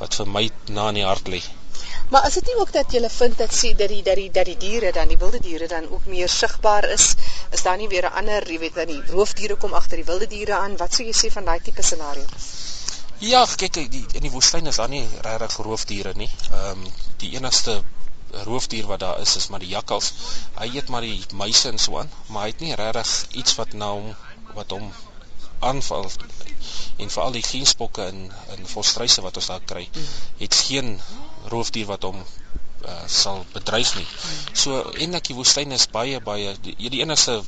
wat 0.00 0.18
vir 0.20 0.28
my 0.38 0.44
na 0.76 0.88
in 0.92 1.00
die 1.00 1.06
hart 1.08 1.28
lê. 1.32 1.40
Maar 2.08 2.26
is 2.26 2.34
dit 2.34 2.46
nie 2.46 2.56
ook 2.62 2.72
dat 2.72 2.92
jy 2.92 3.08
vind 3.10 3.38
dat 3.38 3.54
sê 3.54 3.72
dat 3.74 3.88
die 3.88 4.02
dat 4.02 4.14
die 4.14 4.30
dat 4.30 4.44
die 4.46 4.56
diere 4.56 4.92
dan 4.92 5.08
die 5.08 5.18
wilde 5.18 5.40
diere 5.40 5.66
dan 5.66 5.88
ook 5.90 6.06
meer 6.06 6.28
sigbaar 6.28 6.84
is? 6.88 7.14
Is 7.50 7.62
daar 7.62 7.76
nie 7.76 7.88
weer 7.88 8.06
'n 8.06 8.12
ander, 8.20 8.52
jy 8.52 8.58
weet, 8.58 8.74
dat 8.74 8.88
die 8.88 9.02
roofdiere 9.06 9.56
kom 9.56 9.74
agter 9.74 9.96
die 9.96 10.04
wilde 10.04 10.26
diere 10.26 10.54
aan? 10.54 10.76
Wat 10.76 10.94
sou 10.94 11.06
jy 11.06 11.14
sê 11.14 11.32
van 11.32 11.44
daai 11.44 11.60
tipe 11.62 11.82
scenario? 11.82 12.24
Ja, 13.18 13.46
kyk, 13.56 13.72
die, 13.90 14.04
in 14.12 14.22
die 14.22 14.30
woestyn 14.30 14.66
is 14.66 14.76
daar 14.76 14.88
nie 14.88 15.08
regtig 15.20 15.56
roofdiere 15.56 16.12
nie. 16.14 16.30
Ehm 16.52 16.70
um, 16.70 16.92
die 17.16 17.32
enigste 17.34 17.82
roofdier 18.44 18.86
wat 18.86 19.00
daar 19.00 19.20
is 19.20 19.36
is 19.36 19.48
maar 19.48 19.60
die 19.60 19.68
jakkals. 19.68 20.12
Hy 20.58 20.70
eet 20.76 20.88
maar 20.88 21.00
die 21.00 21.24
muise 21.32 21.68
en 21.68 21.78
so 21.78 21.98
aan, 21.98 22.10
maar 22.26 22.42
hy 22.42 22.48
het 22.48 22.60
nie 22.60 22.74
regtig 22.74 23.26
iets 23.30 23.54
wat 23.54 23.72
nou 23.72 24.14
wat 24.54 24.70
hom 24.70 24.92
aanval 25.58 26.10
en 26.96 27.12
veral 27.12 27.36
die 27.36 27.44
genspokke 27.46 28.08
in 28.12 28.26
in 28.56 28.66
volstryse 28.72 29.24
wat 29.26 29.36
ons 29.40 29.50
daar 29.52 29.64
kry, 29.72 29.84
mm. 29.92 30.10
het 30.42 30.60
geen 30.68 31.00
roofdier 31.52 31.86
wat 31.86 32.06
hom 32.08 32.22
uh, 32.22 33.02
sal 33.06 33.44
bedreig 33.52 33.94
nie. 33.98 34.06
So 34.52 34.82
en 35.06 35.18
ek 35.18 35.30
die 35.30 35.38
woestyn 35.38 35.74
is 35.76 35.88
baie 35.92 36.20
baie 36.20 36.54
die, 36.62 36.76
die 36.78 37.02
enigste 37.04 37.40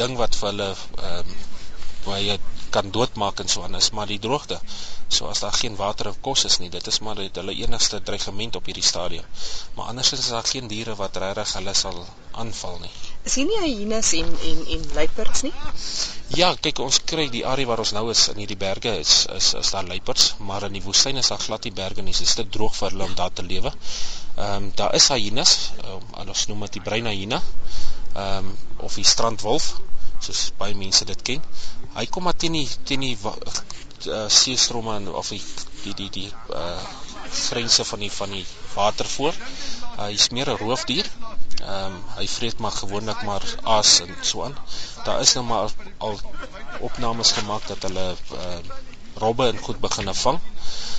ding 0.00 0.16
wat 0.20 0.38
vir 0.40 0.52
hulle 0.52 0.70
ehm 0.74 1.34
um, 1.34 1.38
baie 2.04 2.38
kan 2.74 2.90
doodmaak 2.94 3.40
en 3.42 3.48
so 3.52 3.62
aan 3.66 3.76
is 3.78 3.90
maar 3.96 4.08
die 4.10 4.18
droogte. 4.18 4.58
So 5.16 5.26
as 5.26 5.40
daar 5.42 5.56
geen 5.58 5.76
water 5.76 6.08
of 6.10 6.20
kos 6.26 6.44
is 6.48 6.58
nie, 6.62 6.70
dit 6.70 6.86
is 6.86 6.98
maar 7.06 7.18
dit 7.18 7.40
hulle 7.40 7.54
enigste 7.64 8.00
dreigement 8.02 8.56
op 8.56 8.70
hierdie 8.70 8.86
stadium. 8.86 9.24
Maar 9.74 9.90
andersins 9.92 10.20
is 10.24 10.32
daar 10.34 10.46
geen 10.52 10.68
diere 10.70 10.94
wat 11.00 11.16
regtig 11.22 11.54
hulle 11.58 11.74
sal 11.74 11.98
aanval 12.42 12.78
nie. 12.84 12.92
Is 13.28 13.34
hier 13.40 13.48
nie 13.48 13.58
hyenas 13.64 14.12
en 14.20 14.30
en 14.50 14.62
en 14.76 14.86
luiperds 14.94 15.42
nie? 15.46 15.52
Ja, 16.38 16.52
kyk 16.66 16.78
ons 16.86 17.00
kry 17.12 17.26
die 17.34 17.44
area 17.52 17.66
waar 17.66 17.82
ons 17.84 17.92
nou 17.96 18.06
is 18.14 18.28
in 18.32 18.38
hierdie 18.44 18.60
berge 18.60 18.94
is 19.02 19.14
is 19.34 19.52
is 19.60 19.74
daar 19.74 19.90
luiperds, 19.90 20.34
maar 20.38 20.68
in 20.70 20.78
die 20.78 20.84
woestyn 20.86 21.18
is 21.22 21.32
daar 21.34 21.42
glad 21.42 21.66
nie 21.68 21.74
berge 21.82 22.06
nie. 22.06 22.14
Dit 22.16 22.28
is 22.28 22.38
te 22.38 22.46
droog 22.58 22.76
vir 22.78 22.94
hulle 22.94 23.10
om 23.10 23.18
daar 23.18 23.34
te 23.34 23.46
lewe. 23.52 23.74
Ehm 24.36 24.56
um, 24.56 24.72
daar 24.78 24.94
is 24.94 25.10
hyenas, 25.10 25.56
um, 25.84 26.10
ons 26.26 26.46
noem 26.52 26.66
dit 26.68 26.78
die 26.78 26.86
bruin 26.88 27.10
hyena. 27.10 27.42
Ehm 28.14 28.50
um, 28.50 28.58
of 28.88 28.94
die 28.94 29.08
strandwolf. 29.14 29.74
soos 30.24 30.40
baie 30.60 30.74
mense 30.76 31.06
dit 31.08 31.22
ken. 31.28 31.44
Hy 31.94 32.06
kom 32.06 32.26
maar 32.26 32.36
teen 32.42 32.56
die 32.58 32.68
teen 32.88 33.04
die 33.06 33.16
uh, 33.24 34.26
seestromme 34.28 34.96
en 35.00 35.08
of 35.22 35.28
die 35.34 35.42
die 35.84 35.94
die 36.02 36.10
die 36.18 36.28
uh 36.54 36.82
grense 37.30 37.84
van 37.84 38.00
die 38.02 38.10
van 38.10 38.30
die 38.34 38.46
water 38.74 39.06
voor. 39.06 39.34
Uh, 39.34 40.06
hy 40.06 40.14
is 40.18 40.28
meer 40.36 40.50
'n 40.52 40.60
roofdier. 40.62 41.10
Ehm 41.60 41.86
um, 41.86 41.98
hy 42.16 42.26
vreet 42.34 42.62
maar 42.64 42.76
gewoonlik 42.76 43.22
maar 43.28 43.44
aas 43.76 44.00
en 44.04 44.14
so 44.30 44.44
aan. 44.44 44.56
Daar 45.04 45.20
is 45.20 45.34
nou 45.38 45.44
maar 45.46 45.74
al 45.98 46.20
opnames 46.88 47.32
gemaak 47.38 47.66
dat 47.72 47.82
hulle 47.88 48.06
uh 48.40 48.58
robbe 49.24 49.46
en 49.52 49.58
goed 49.58 49.80
begin 49.80 50.14
vang. 50.14 50.38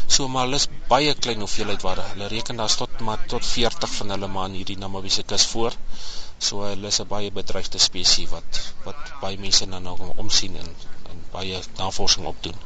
So 0.07 0.27
maar 0.27 0.43
hulle 0.45 0.59
is 0.61 0.67
baie 0.87 1.13
klein 1.25 1.39
hoeveelheid 1.45 1.81
waar 1.87 2.01
hulle 2.09 2.27
reken 2.33 2.59
daar's 2.61 2.75
tot 2.81 2.99
maar 2.99 3.25
tot 3.33 3.45
40 3.45 3.93
van 3.99 4.09
hulle 4.15 4.27
maar 4.27 4.49
in 4.51 4.59
hierdie 4.59 4.77
Namibiese 4.77 5.23
kus 5.23 5.45
voor. 5.53 5.77
So 6.47 6.63
hulle 6.65 6.89
is 6.93 6.99
'n 7.03 7.07
baie 7.13 7.31
bedreigde 7.39 7.79
spesies 7.87 8.29
wat 8.35 8.61
wat 8.85 9.11
baie 9.23 9.37
mense 9.45 9.65
nou 9.73 9.81
nou 9.87 10.13
omsien 10.23 10.55
en, 10.63 10.69
en 11.11 11.23
baie 11.35 11.59
navorsing 11.81 12.25
opdoen. 12.33 12.57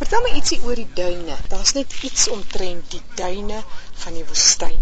Vertel 0.00 0.22
my 0.24 0.32
ietsie 0.38 0.60
oor 0.64 0.78
die 0.80 0.88
duine. 1.00 1.36
Daar's 1.52 1.74
net 1.78 1.94
iets 2.08 2.28
omtrent 2.36 2.90
die 2.94 3.02
duine 3.20 3.62
van 4.04 4.18
die 4.18 4.26
woestyn. 4.32 4.78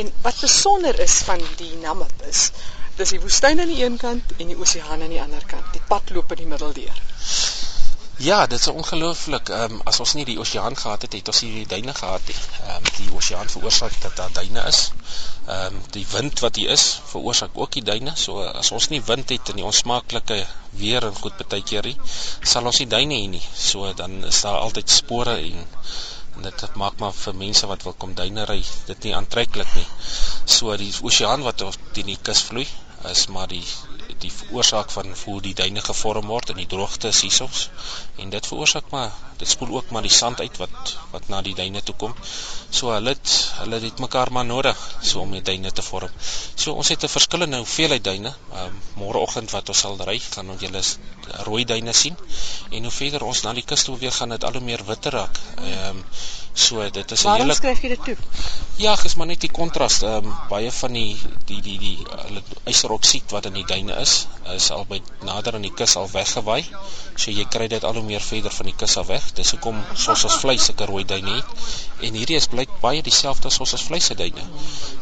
En 0.00 0.12
wat 0.22 0.40
besonder 0.40 0.98
is 1.08 1.18
van 1.28 1.42
die 1.62 1.72
Namib 1.82 2.22
is, 2.28 2.50
dis 3.00 3.14
die 3.14 3.20
woestyn 3.22 3.60
aan 3.62 3.72
die 3.72 3.82
een 3.84 3.96
kant 4.02 4.34
en 4.36 4.50
die 4.52 4.58
oseaan 4.58 5.02
aan 5.02 5.14
die 5.14 5.22
ander 5.22 5.44
kant. 5.54 5.72
Die 5.72 5.84
pad 5.92 6.10
loop 6.16 6.34
in 6.36 6.42
die 6.44 6.50
middel 6.52 6.74
deur. 6.76 7.02
Ja, 8.18 8.46
dit 8.46 8.58
is 8.60 8.68
ongelooflik. 8.68 9.48
Ehm 9.48 9.72
um, 9.72 9.80
as 9.84 9.98
ons 10.00 10.12
nie 10.16 10.24
die 10.24 10.38
oseaan 10.40 10.76
gehad 10.76 11.02
het, 11.04 11.12
het 11.12 11.28
ons 11.28 11.40
nie 11.44 11.50
die 11.52 11.66
duine 11.68 11.94
gehad 11.94 12.22
nie. 12.30 12.36
Ehm 12.36 12.76
um, 12.76 12.86
die 12.98 13.10
oseaan 13.18 13.50
veroorsaak 13.54 13.98
dat 14.00 14.14
daar 14.16 14.30
duine 14.38 14.62
is. 14.70 14.78
Ehm 15.46 15.74
um, 15.74 15.82
die 15.96 16.06
wind 16.12 16.40
wat 16.40 16.56
hier 16.56 16.70
is, 16.72 16.84
veroorsaak 17.10 17.58
ook 17.60 17.76
die 17.76 17.82
duine. 17.88 18.14
So 18.22 18.46
as 18.62 18.70
ons 18.72 18.88
nie 18.88 19.02
wind 19.10 19.34
het 19.34 19.52
in 19.52 19.60
die 19.60 19.66
onsmaaklike 19.72 20.38
weer 20.82 21.04
en 21.10 21.20
goed 21.20 21.44
baie 21.48 21.66
keer 21.72 21.90
nie, 21.90 21.96
sal 22.54 22.70
ons 22.72 22.80
nie 22.80 22.88
duine 22.96 23.20
hê 23.20 23.28
nie. 23.34 23.44
So 23.66 23.92
dan 24.00 24.16
is 24.30 24.40
daar 24.46 24.62
altyd 24.62 24.96
spore 24.96 25.36
en 25.36 25.68
en 26.36 26.48
dit 26.48 26.64
maak 26.84 26.96
maar 27.04 27.12
vir 27.20 27.36
mense 27.42 27.68
wat 27.68 27.84
wil 27.84 27.98
kom 28.00 28.14
duine 28.14 28.48
ry, 28.48 28.62
dit 28.86 29.04
nie 29.04 29.14
aantreklik 29.20 29.76
nie. 29.76 29.86
So 30.56 30.76
die 30.76 30.92
oseaan 31.02 31.44
wat 31.44 31.68
teen 31.92 32.14
die 32.14 32.20
kus 32.30 32.46
vloei, 32.48 32.66
is 33.12 33.28
maar 33.28 33.52
die 33.52 33.64
die 34.24 34.32
oorsaak 34.56 34.90
van 34.94 35.14
hoe 35.24 35.40
die 35.44 35.54
duine 35.54 35.82
gevorm 35.88 36.26
word 36.32 36.52
in 36.54 36.60
die 36.62 36.70
droogte 36.74 37.12
hiersoms 37.20 37.68
en 38.22 38.30
dit 38.34 38.46
veroorsaak 38.50 38.92
maar 38.94 39.10
dit 39.40 39.48
spoel 39.48 39.74
ook 39.76 39.90
maar 39.90 40.06
die 40.06 40.14
sand 40.18 40.40
uit 40.40 40.56
wat 40.62 40.92
wat 41.12 41.28
na 41.32 41.42
die 41.48 41.54
duine 41.54 41.82
toe 41.88 41.94
kom. 42.02 42.14
So 42.78 42.92
hulle 42.94 43.12
het 43.16 43.34
hulle 43.58 43.80
het 43.82 44.00
mekaar 44.04 44.32
maar 44.32 44.46
nodig 44.48 44.84
so 45.10 45.20
om 45.24 45.34
die 45.36 45.42
duine 45.50 45.72
te 45.72 45.84
vorm. 45.88 46.14
So 46.54 46.72
ons 46.72 46.88
het 46.94 47.04
'n 47.04 47.12
verskillende 47.16 47.60
hoeveelheid 47.64 48.04
duine. 48.04 48.34
Um, 48.62 48.80
Môreoggend 49.02 49.50
wat 49.50 49.68
ons 49.68 49.84
sal 49.84 50.00
ry, 50.08 50.18
gaan 50.18 50.50
ons 50.50 50.60
julle 50.60 50.82
rooi 51.50 51.64
duine 51.64 51.92
sien 51.92 52.16
en 52.70 52.82
hoe 52.82 52.96
verder 53.00 53.22
ons 53.22 53.42
na 53.42 53.52
die 53.52 53.66
kus 53.72 53.84
toe 53.84 53.98
weer 53.98 54.12
gaan, 54.12 54.28
dit 54.28 54.44
al 54.44 54.52
hoe 54.52 54.66
meer 54.70 54.84
witter 54.84 55.12
raak. 55.12 55.40
Ehm 55.56 55.88
um, 55.88 56.04
so 56.56 56.80
dit 56.90 57.10
is 57.12 57.22
'n 57.22 57.28
hele 57.28 57.38
Waarom 57.38 57.56
skryf 57.56 57.80
jy 57.82 57.88
dit 57.88 58.04
toe? 58.04 58.16
Ja, 58.76 58.94
dis 59.02 59.14
maar 59.14 59.26
net 59.26 59.40
die 59.40 59.50
kontras. 59.58 60.02
Ehm 60.02 60.24
um, 60.24 60.32
baie 60.48 60.72
van 60.72 60.92
die 60.92 61.16
die 61.50 61.60
die 61.66 61.76
die 61.78 61.98
hulle 62.10 62.42
yseroksied 62.72 63.30
wat 63.36 63.46
in 63.50 63.52
die 63.58 63.64
duine 63.64 63.96
is, 64.00 64.26
is 64.54 64.70
al 64.70 64.84
by 64.88 65.00
nader 65.28 65.54
aan 65.54 65.66
die 65.68 65.72
kus 65.80 65.96
al 65.96 66.08
weggewaai. 66.12 66.64
So 67.14 67.30
jy 67.30 67.44
kry 67.56 67.68
dit 67.68 67.84
al 67.84 68.00
hoe 68.00 68.02
meer 68.02 68.24
verder 68.30 68.56
van 68.58 68.66
die 68.66 68.76
kus 68.82 68.96
af 68.96 69.06
weg. 69.12 69.28
Dis 69.40 69.52
hoekom 69.56 69.84
soos 69.94 70.24
ons 70.24 70.40
vleis 70.44 70.64
sulke 70.64 70.88
rooi 70.92 71.04
duine 71.04 71.36
het. 71.36 71.68
En 72.08 72.20
hierdie 72.20 72.40
is 72.40 72.48
blyk 72.52 72.80
baie 72.80 73.02
dieselfde 73.02 73.52
as 73.52 73.60
ons 73.60 73.74
as 73.74 73.86
vleise 73.88 74.14
duine. 74.14 74.48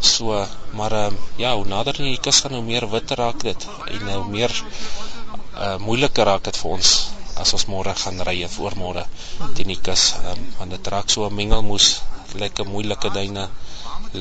So, 0.01 0.47
maar 0.73 0.93
ehm 0.93 1.15
uh, 1.15 1.33
ja, 1.37 1.55
hoe 1.55 1.67
nader 1.67 1.99
aan 1.99 2.11
die 2.11 2.23
kus 2.29 2.41
gaan 2.41 2.59
hoe 2.59 2.63
meer 2.63 2.91
witter 2.91 3.17
raak 3.17 3.43
dit 3.43 3.69
en 3.87 4.05
nou 4.05 4.23
meer 4.29 4.63
uh 5.55 5.77
moeiliker 5.79 6.27
raak 6.27 6.45
dit 6.45 6.57
vir 6.57 6.71
ons 6.79 6.95
as 7.43 7.53
ons 7.57 7.67
môre 7.73 7.95
gaan 8.03 8.21
ry 8.29 8.37
of 8.49 8.59
oormôre 8.65 9.05
teen 9.55 9.73
die 9.73 9.81
kus. 9.87 10.05
Ehm 10.19 10.33
um, 10.33 10.47
want 10.59 10.71
dit 10.77 10.93
raak 10.95 11.09
so 11.11 11.27
'n 11.29 11.35
mengelmoes, 11.41 11.89
lekker 12.43 12.67
moeilike 12.75 13.11
duine, 13.19 13.49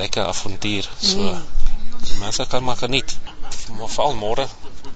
lekker 0.02 0.26
avontuur. 0.34 0.90
So 1.12 1.18
mm. 1.18 1.44
mense 2.20 2.46
kan 2.52 2.64
maar 2.64 2.80
geniet. 2.86 3.18
Maar 3.78 3.90
veral 3.96 4.16
môre 4.26 4.48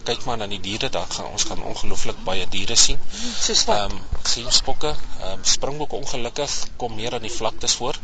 kyk 0.08 0.24
maar 0.26 0.38
na 0.40 0.48
die 0.48 0.60
diere 0.64 0.88
daar 0.96 1.08
gaan 1.12 1.28
ons 1.36 1.46
gaan 1.50 1.64
ongelooflik 1.70 2.20
baie 2.28 2.46
diere 2.56 2.76
sien. 2.80 3.00
Soos 3.46 3.64
wat? 3.68 3.78
Ehm 3.78 3.96
um, 3.96 4.24
geenspokke, 4.34 4.92
ehm 5.22 5.34
um, 5.34 5.44
springbokke 5.54 6.00
ongelukkig 6.02 6.56
kom 6.84 6.96
meer 6.96 7.18
aan 7.18 7.28
die 7.28 7.34
vlaktes 7.40 7.76
voor. 7.80 8.00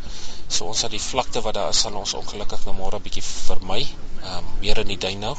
So 0.48 0.68
ons 0.72 0.84
het 0.86 0.92
die 0.92 1.04
vlakte 1.04 1.42
wat 1.46 1.56
daar 1.60 1.72
is 1.76 1.84
sal 1.86 1.96
ons 2.02 2.14
ongelukkig 2.20 2.66
nou 2.68 2.76
môre 2.82 3.00
'n 3.00 3.06
bietjie 3.08 3.26
vermy. 3.30 3.82
Ehm 4.24 4.38
um, 4.38 4.52
meer 4.60 4.84
in 4.84 4.92
die 4.94 5.02
duin 5.08 5.20
nou. 5.28 5.36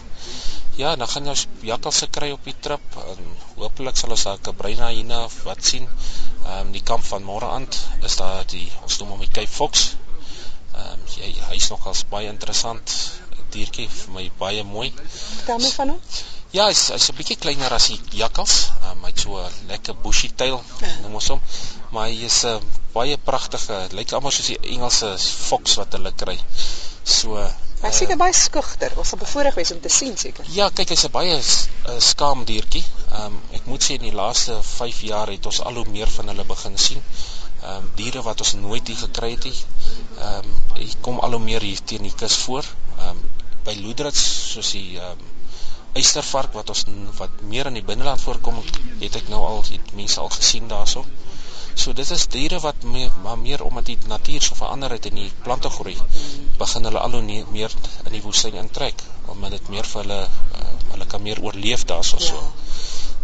Ja, 0.76 0.96
dan 0.96 1.08
gaan 1.08 1.28
ons 1.30 1.46
jakkalse 1.62 2.08
kry 2.10 2.32
op 2.34 2.46
die 2.48 2.56
trip 2.66 2.96
en 2.98 3.20
hopelik 3.58 3.98
sal 4.00 4.14
ons 4.14 4.24
daar 4.26 4.38
'n 4.38 4.46
kabreina 4.48 4.88
hyena 4.90 5.20
wat 5.48 5.64
sien. 5.64 5.86
Ehm 5.86 6.60
um, 6.60 6.72
die 6.72 6.82
kamp 6.82 7.04
van 7.04 7.22
môre 7.22 7.50
aand 7.56 7.78
is 8.08 8.16
daar 8.16 8.46
die 8.54 8.66
ons 8.82 8.98
noem 8.98 9.12
hom 9.14 9.22
die 9.26 9.34
Cape 9.36 9.54
Fox. 9.58 9.84
Ehm 10.74 10.92
um, 10.92 11.04
hy 11.18 11.30
hy's 11.50 11.68
nogals 11.70 12.02
baie 12.10 12.28
interessant 12.28 12.96
diertjie 13.54 13.88
vir 13.88 14.14
my 14.16 14.24
baie 14.38 14.64
mooi. 14.64 14.88
Vertel 14.96 15.62
my 15.62 15.70
van 15.76 15.94
hom. 15.94 16.00
Ja, 16.54 16.66
hy's 16.70 16.82
hy's 16.94 17.08
'n 17.10 17.18
bietjie 17.18 17.38
kleiner 17.44 17.72
as 17.78 17.86
die 17.92 18.00
jakkals. 18.22 18.56
Um, 18.90 19.06
hy 19.06 19.12
het 19.12 19.20
so 19.26 19.38
'n 19.38 19.68
lekker 19.70 19.94
bushy 20.02 20.30
tail, 20.42 20.58
ja. 20.80 20.90
noem 21.02 21.20
ons 21.20 21.28
hom. 21.34 21.40
Maar 21.92 22.08
hy 22.10 22.26
is 22.30 22.44
'n 22.50 22.60
baie 22.92 23.16
pragtige, 23.30 23.78
lyk 23.98 24.12
amper 24.18 24.32
soos 24.32 24.50
die 24.50 24.60
Engelse 24.74 25.18
fox 25.18 25.78
wat 25.80 25.92
hulle 25.98 26.12
kry. 26.24 26.38
So 27.04 27.38
Hy 27.84 27.90
uh, 27.90 27.94
seker 27.98 28.18
baie 28.20 28.34
skugter. 28.36 28.94
Ons 29.00 29.12
sal 29.12 29.20
bevoorreg 29.20 29.56
wees 29.60 29.72
om 29.74 29.80
te 29.84 29.92
sien 29.92 30.16
seker. 30.20 30.46
Ja, 30.56 30.70
kyk, 30.72 30.94
hy's 30.94 31.04
'n 31.08 31.12
baie 31.14 31.34
uh, 31.36 31.98
skaam 32.10 32.44
diertjie. 32.48 32.84
Ehm 33.10 33.26
um, 33.26 33.36
ek 33.58 33.68
moet 33.70 33.84
sê 33.86 33.98
in 33.98 34.06
die 34.08 34.16
laaste 34.20 34.56
5 34.70 35.02
jaar 35.10 35.32
het 35.34 35.46
ons 35.50 35.60
al 35.68 35.80
hoe 35.80 35.88
meer 35.96 36.10
van 36.16 36.32
hulle 36.32 36.46
begin 36.54 36.78
sien. 36.86 37.04
Ehm 37.04 37.76
um, 37.76 37.90
diere 38.00 38.24
wat 38.28 38.40
ons 38.46 38.54
nooit 38.62 38.88
hier 38.88 39.00
gekry 39.04 39.30
het 39.36 39.44
nie. 39.50 39.60
Ehm 40.18 40.48
um, 40.48 40.56
hy 40.80 40.88
kom 41.06 41.20
al 41.20 41.36
hoe 41.36 41.44
meer 41.50 41.68
hier 41.68 41.84
teen 41.92 42.08
die 42.08 42.16
kus 42.24 42.40
voor. 42.46 42.64
Ehm 42.98 43.08
um, 43.12 43.22
by 43.68 43.76
Loedrits 43.84 44.24
soos 44.54 44.72
die 44.78 44.98
ehm 44.98 45.20
um, 45.20 45.30
eystervark 45.94 46.56
wat 46.58 46.72
ons 46.72 46.82
wat 47.20 47.42
meer 47.52 47.68
in 47.70 47.76
die 47.78 47.86
binneland 47.90 48.20
voorkom, 48.20 48.56
het 49.02 49.16
ek 49.20 49.28
nou 49.30 49.44
al 49.46 49.62
het 49.68 49.92
mense 49.94 50.20
al 50.20 50.32
gesien 50.34 50.66
daarso. 50.72 51.04
So 51.74 51.92
dit 51.92 52.10
is 52.10 52.26
diere 52.32 52.60
wat 52.60 52.82
meer, 52.82 53.10
maar 53.22 53.38
meer 53.38 53.64
omdat 53.64 53.86
die 53.86 53.98
natuur 54.06 54.42
so 54.42 54.54
verander 54.54 54.90
het 54.90 55.06
en 55.10 55.18
die 55.20 55.32
plante 55.42 55.70
groei, 55.70 55.96
begin 56.58 56.84
hulle 56.84 56.98
al 56.98 57.18
hoe 57.18 57.44
meer 57.58 57.74
in 58.04 58.12
die 58.12 58.22
woestyn 58.22 58.60
intrek 58.62 59.02
omdat 59.26 59.56
dit 59.56 59.68
meer 59.68 59.88
vir 59.92 60.02
hulle 60.02 60.20
uh, 60.22 60.72
hulle 60.92 61.06
kan 61.06 61.22
meer 61.22 61.40
oorleef 61.42 61.84
daarso 61.90 62.18
so. 62.18 62.34
Ja 62.34 62.64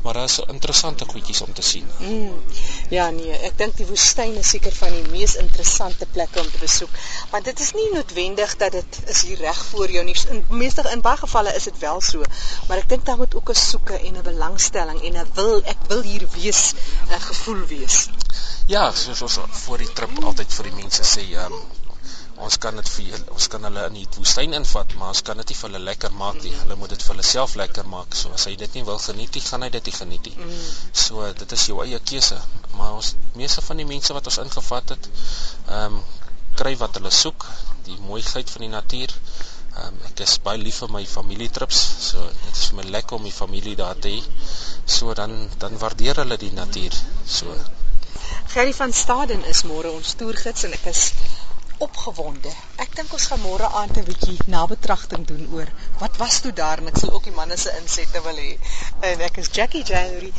maar 0.02 0.14
daar 0.14 0.24
is 0.24 0.38
interessante 0.46 1.04
goedjies 1.04 1.40
om 1.40 1.52
te 1.52 1.62
sien. 1.62 1.88
Mm. 1.98 2.42
Ja 2.88 3.10
nee, 3.10 3.32
ek 3.48 3.58
dink 3.58 3.76
die 3.76 3.86
woestyn 3.86 4.36
is 4.40 4.52
seker 4.54 4.72
van 4.72 4.94
die 4.96 5.12
mees 5.12 5.34
interessante 5.42 6.06
plekke 6.14 6.40
om 6.40 6.48
te 6.50 6.60
besoek, 6.62 6.94
want 7.30 7.44
dit 7.44 7.60
is 7.60 7.72
nie 7.76 7.88
noodwendig 7.92 8.54
dat 8.62 8.72
dit 8.78 9.00
is 9.14 9.22
hier 9.28 9.42
reg 9.44 9.60
voor 9.72 9.92
jou 9.92 10.04
nie. 10.04 10.16
In 10.32 10.44
meeste 10.62 10.86
in 10.92 11.04
baie 11.04 11.20
gevalle 11.20 11.52
is 11.56 11.68
dit 11.68 11.78
wel 11.84 12.00
so, 12.00 12.24
maar 12.68 12.80
ek 12.80 12.88
dink 12.94 13.04
daar 13.04 13.20
moet 13.20 13.36
ook 13.36 13.52
'n 13.52 13.60
soeke 13.64 13.98
en 13.98 14.16
'n 14.16 14.28
belangstelling 14.30 15.02
en 15.04 15.20
'n 15.20 15.30
wil 15.34 15.60
ek 15.64 15.84
wil 15.92 16.02
hier 16.02 16.28
wees, 16.38 16.72
'n 17.10 17.20
gevoel 17.28 17.66
wees. 17.66 18.08
Ja, 18.70 18.83
soos 18.94 19.20
ons 19.26 19.37
voor 19.64 19.83
die 19.83 19.92
trip 19.98 20.18
altyd 20.22 20.52
vir 20.54 20.66
die 20.68 20.76
mense 20.76 21.06
sê, 21.12 21.24
ehm 21.35 21.54
um, 21.56 21.62
ons 22.46 22.56
kan 22.64 22.76
dit 22.78 22.90
vir 22.96 23.24
ons 23.35 23.48
kan 23.52 23.66
hulle 23.66 23.83
in 23.90 23.96
die 23.98 24.04
woestyn 24.16 24.54
invat, 24.59 24.94
maar 25.00 25.11
ons 25.14 25.22
kan 25.26 25.40
dit 25.42 25.50
nie 25.50 25.56
vir 25.59 25.68
hulle 25.68 25.80
lekker 25.88 26.14
maak 26.20 26.38
nie. 26.44 26.52
Hulle 26.61 26.76
moet 26.83 26.94
dit 26.94 27.02
vir 27.06 27.12
hulle 27.12 27.26
self 27.30 27.56
lekker 27.61 27.88
maak. 27.94 28.14
So 28.20 28.30
as 28.37 28.46
hy 28.48 28.54
dit 28.61 28.78
nie 28.78 28.85
wil 28.87 29.00
geniet 29.06 29.35
nie, 29.35 29.42
gaan 29.48 29.66
hy 29.66 29.70
dit 29.76 29.90
nie 29.90 29.96
geniet 29.96 30.30
nie. 30.30 30.46
Mm. 30.46 30.62
So 31.02 31.26
dit 31.42 31.56
is 31.59 31.64
jou 31.72 31.80
eie 31.85 32.00
keuse. 32.12 32.38
Maar 32.78 32.94
ons 33.00 33.11
meeste 33.42 33.66
van 33.66 33.83
die 33.83 33.88
mense 33.90 34.16
wat 34.16 34.30
ons 34.33 34.38
ingevat 34.44 34.94
het, 34.94 35.11
ehm 35.66 35.98
um, 35.98 36.00
kry 36.62 36.74
wat 36.85 36.96
hulle 37.00 37.12
soek, 37.18 37.48
die 37.90 37.98
mooiheid 38.06 38.54
van 38.54 38.66
die 38.68 38.72
natuur. 38.76 39.18
Ehm 39.18 39.85
um, 39.88 40.00
ek 40.12 40.24
is 40.28 40.38
baie 40.46 40.62
lief 40.62 40.80
vir 40.85 40.94
my 41.00 41.04
familietrips. 41.16 41.83
So 42.12 42.30
dit 42.46 42.62
is 42.62 42.70
vir 42.70 42.85
my 42.85 42.88
lekker 42.94 43.18
om 43.18 43.28
die 43.33 43.37
familie 43.42 43.76
daar 43.83 43.98
te 44.06 44.14
hê. 44.14 44.48
So 44.87 45.18
dan 45.24 45.37
dan 45.59 45.78
waardeer 45.83 46.22
hulle 46.22 46.38
die 46.46 46.54
natuur. 46.62 47.02
So 47.40 47.59
Gerry 48.55 48.75
van 48.75 48.92
Staden 48.92 49.44
is 49.53 49.62
môre 49.70 49.90
ons 49.99 50.14
toergids 50.20 50.64
en 50.68 50.73
ek 50.79 50.87
is 50.92 51.03
opgewonde. 51.85 52.53
Ek 52.85 52.96
dink 52.96 53.12
ons 53.16 53.27
gaan 53.31 53.40
môre 53.42 53.68
aand 53.81 54.01
'n 54.01 54.07
bietjie 54.09 54.49
nabetragting 54.55 55.27
doen 55.31 55.46
oor 55.57 55.70
wat 56.01 56.18
was 56.23 56.40
toe 56.44 56.53
daar 56.61 56.83
en 56.83 56.90
ek 56.92 56.99
sal 57.03 57.12
ook 57.16 57.29
die 57.29 57.37
manne 57.38 57.57
se 57.62 57.73
insette 57.81 58.23
wil 58.27 58.42
hê. 58.44 58.51
En 59.11 59.25
ek 59.29 59.40
is 59.42 59.53
Jackie 59.59 59.85
January 59.92 60.33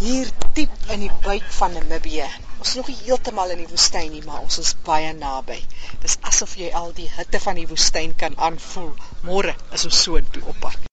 hier 0.00 0.32
diep 0.58 0.90
in 0.96 1.04
die 1.04 1.12
buik 1.26 1.46
van 1.58 1.76
Namibië. 1.76 2.28
Ons 2.58 2.70
is 2.72 2.78
nog 2.80 2.88
nie 2.92 2.98
heeltemal 3.04 3.52
in 3.54 3.62
die 3.62 3.70
woestyn 3.74 4.10
nie, 4.14 4.22
maar 4.24 4.40
ons 4.46 4.58
is 4.62 4.74
baie 4.88 5.12
naby. 5.18 5.58
Dis 6.06 6.16
asof 6.32 6.56
jy 6.60 6.72
al 6.82 6.94
die 6.96 7.08
hitte 7.18 7.40
van 7.46 7.60
die 7.60 7.68
woestyn 7.68 8.16
kan 8.24 8.38
aanvoel. 8.48 8.94
Môre 9.28 9.54
is 9.76 9.84
ons 9.90 10.02
so 10.08 10.24
toe 10.32 10.46
op 10.54 10.64
pad. 10.64 10.88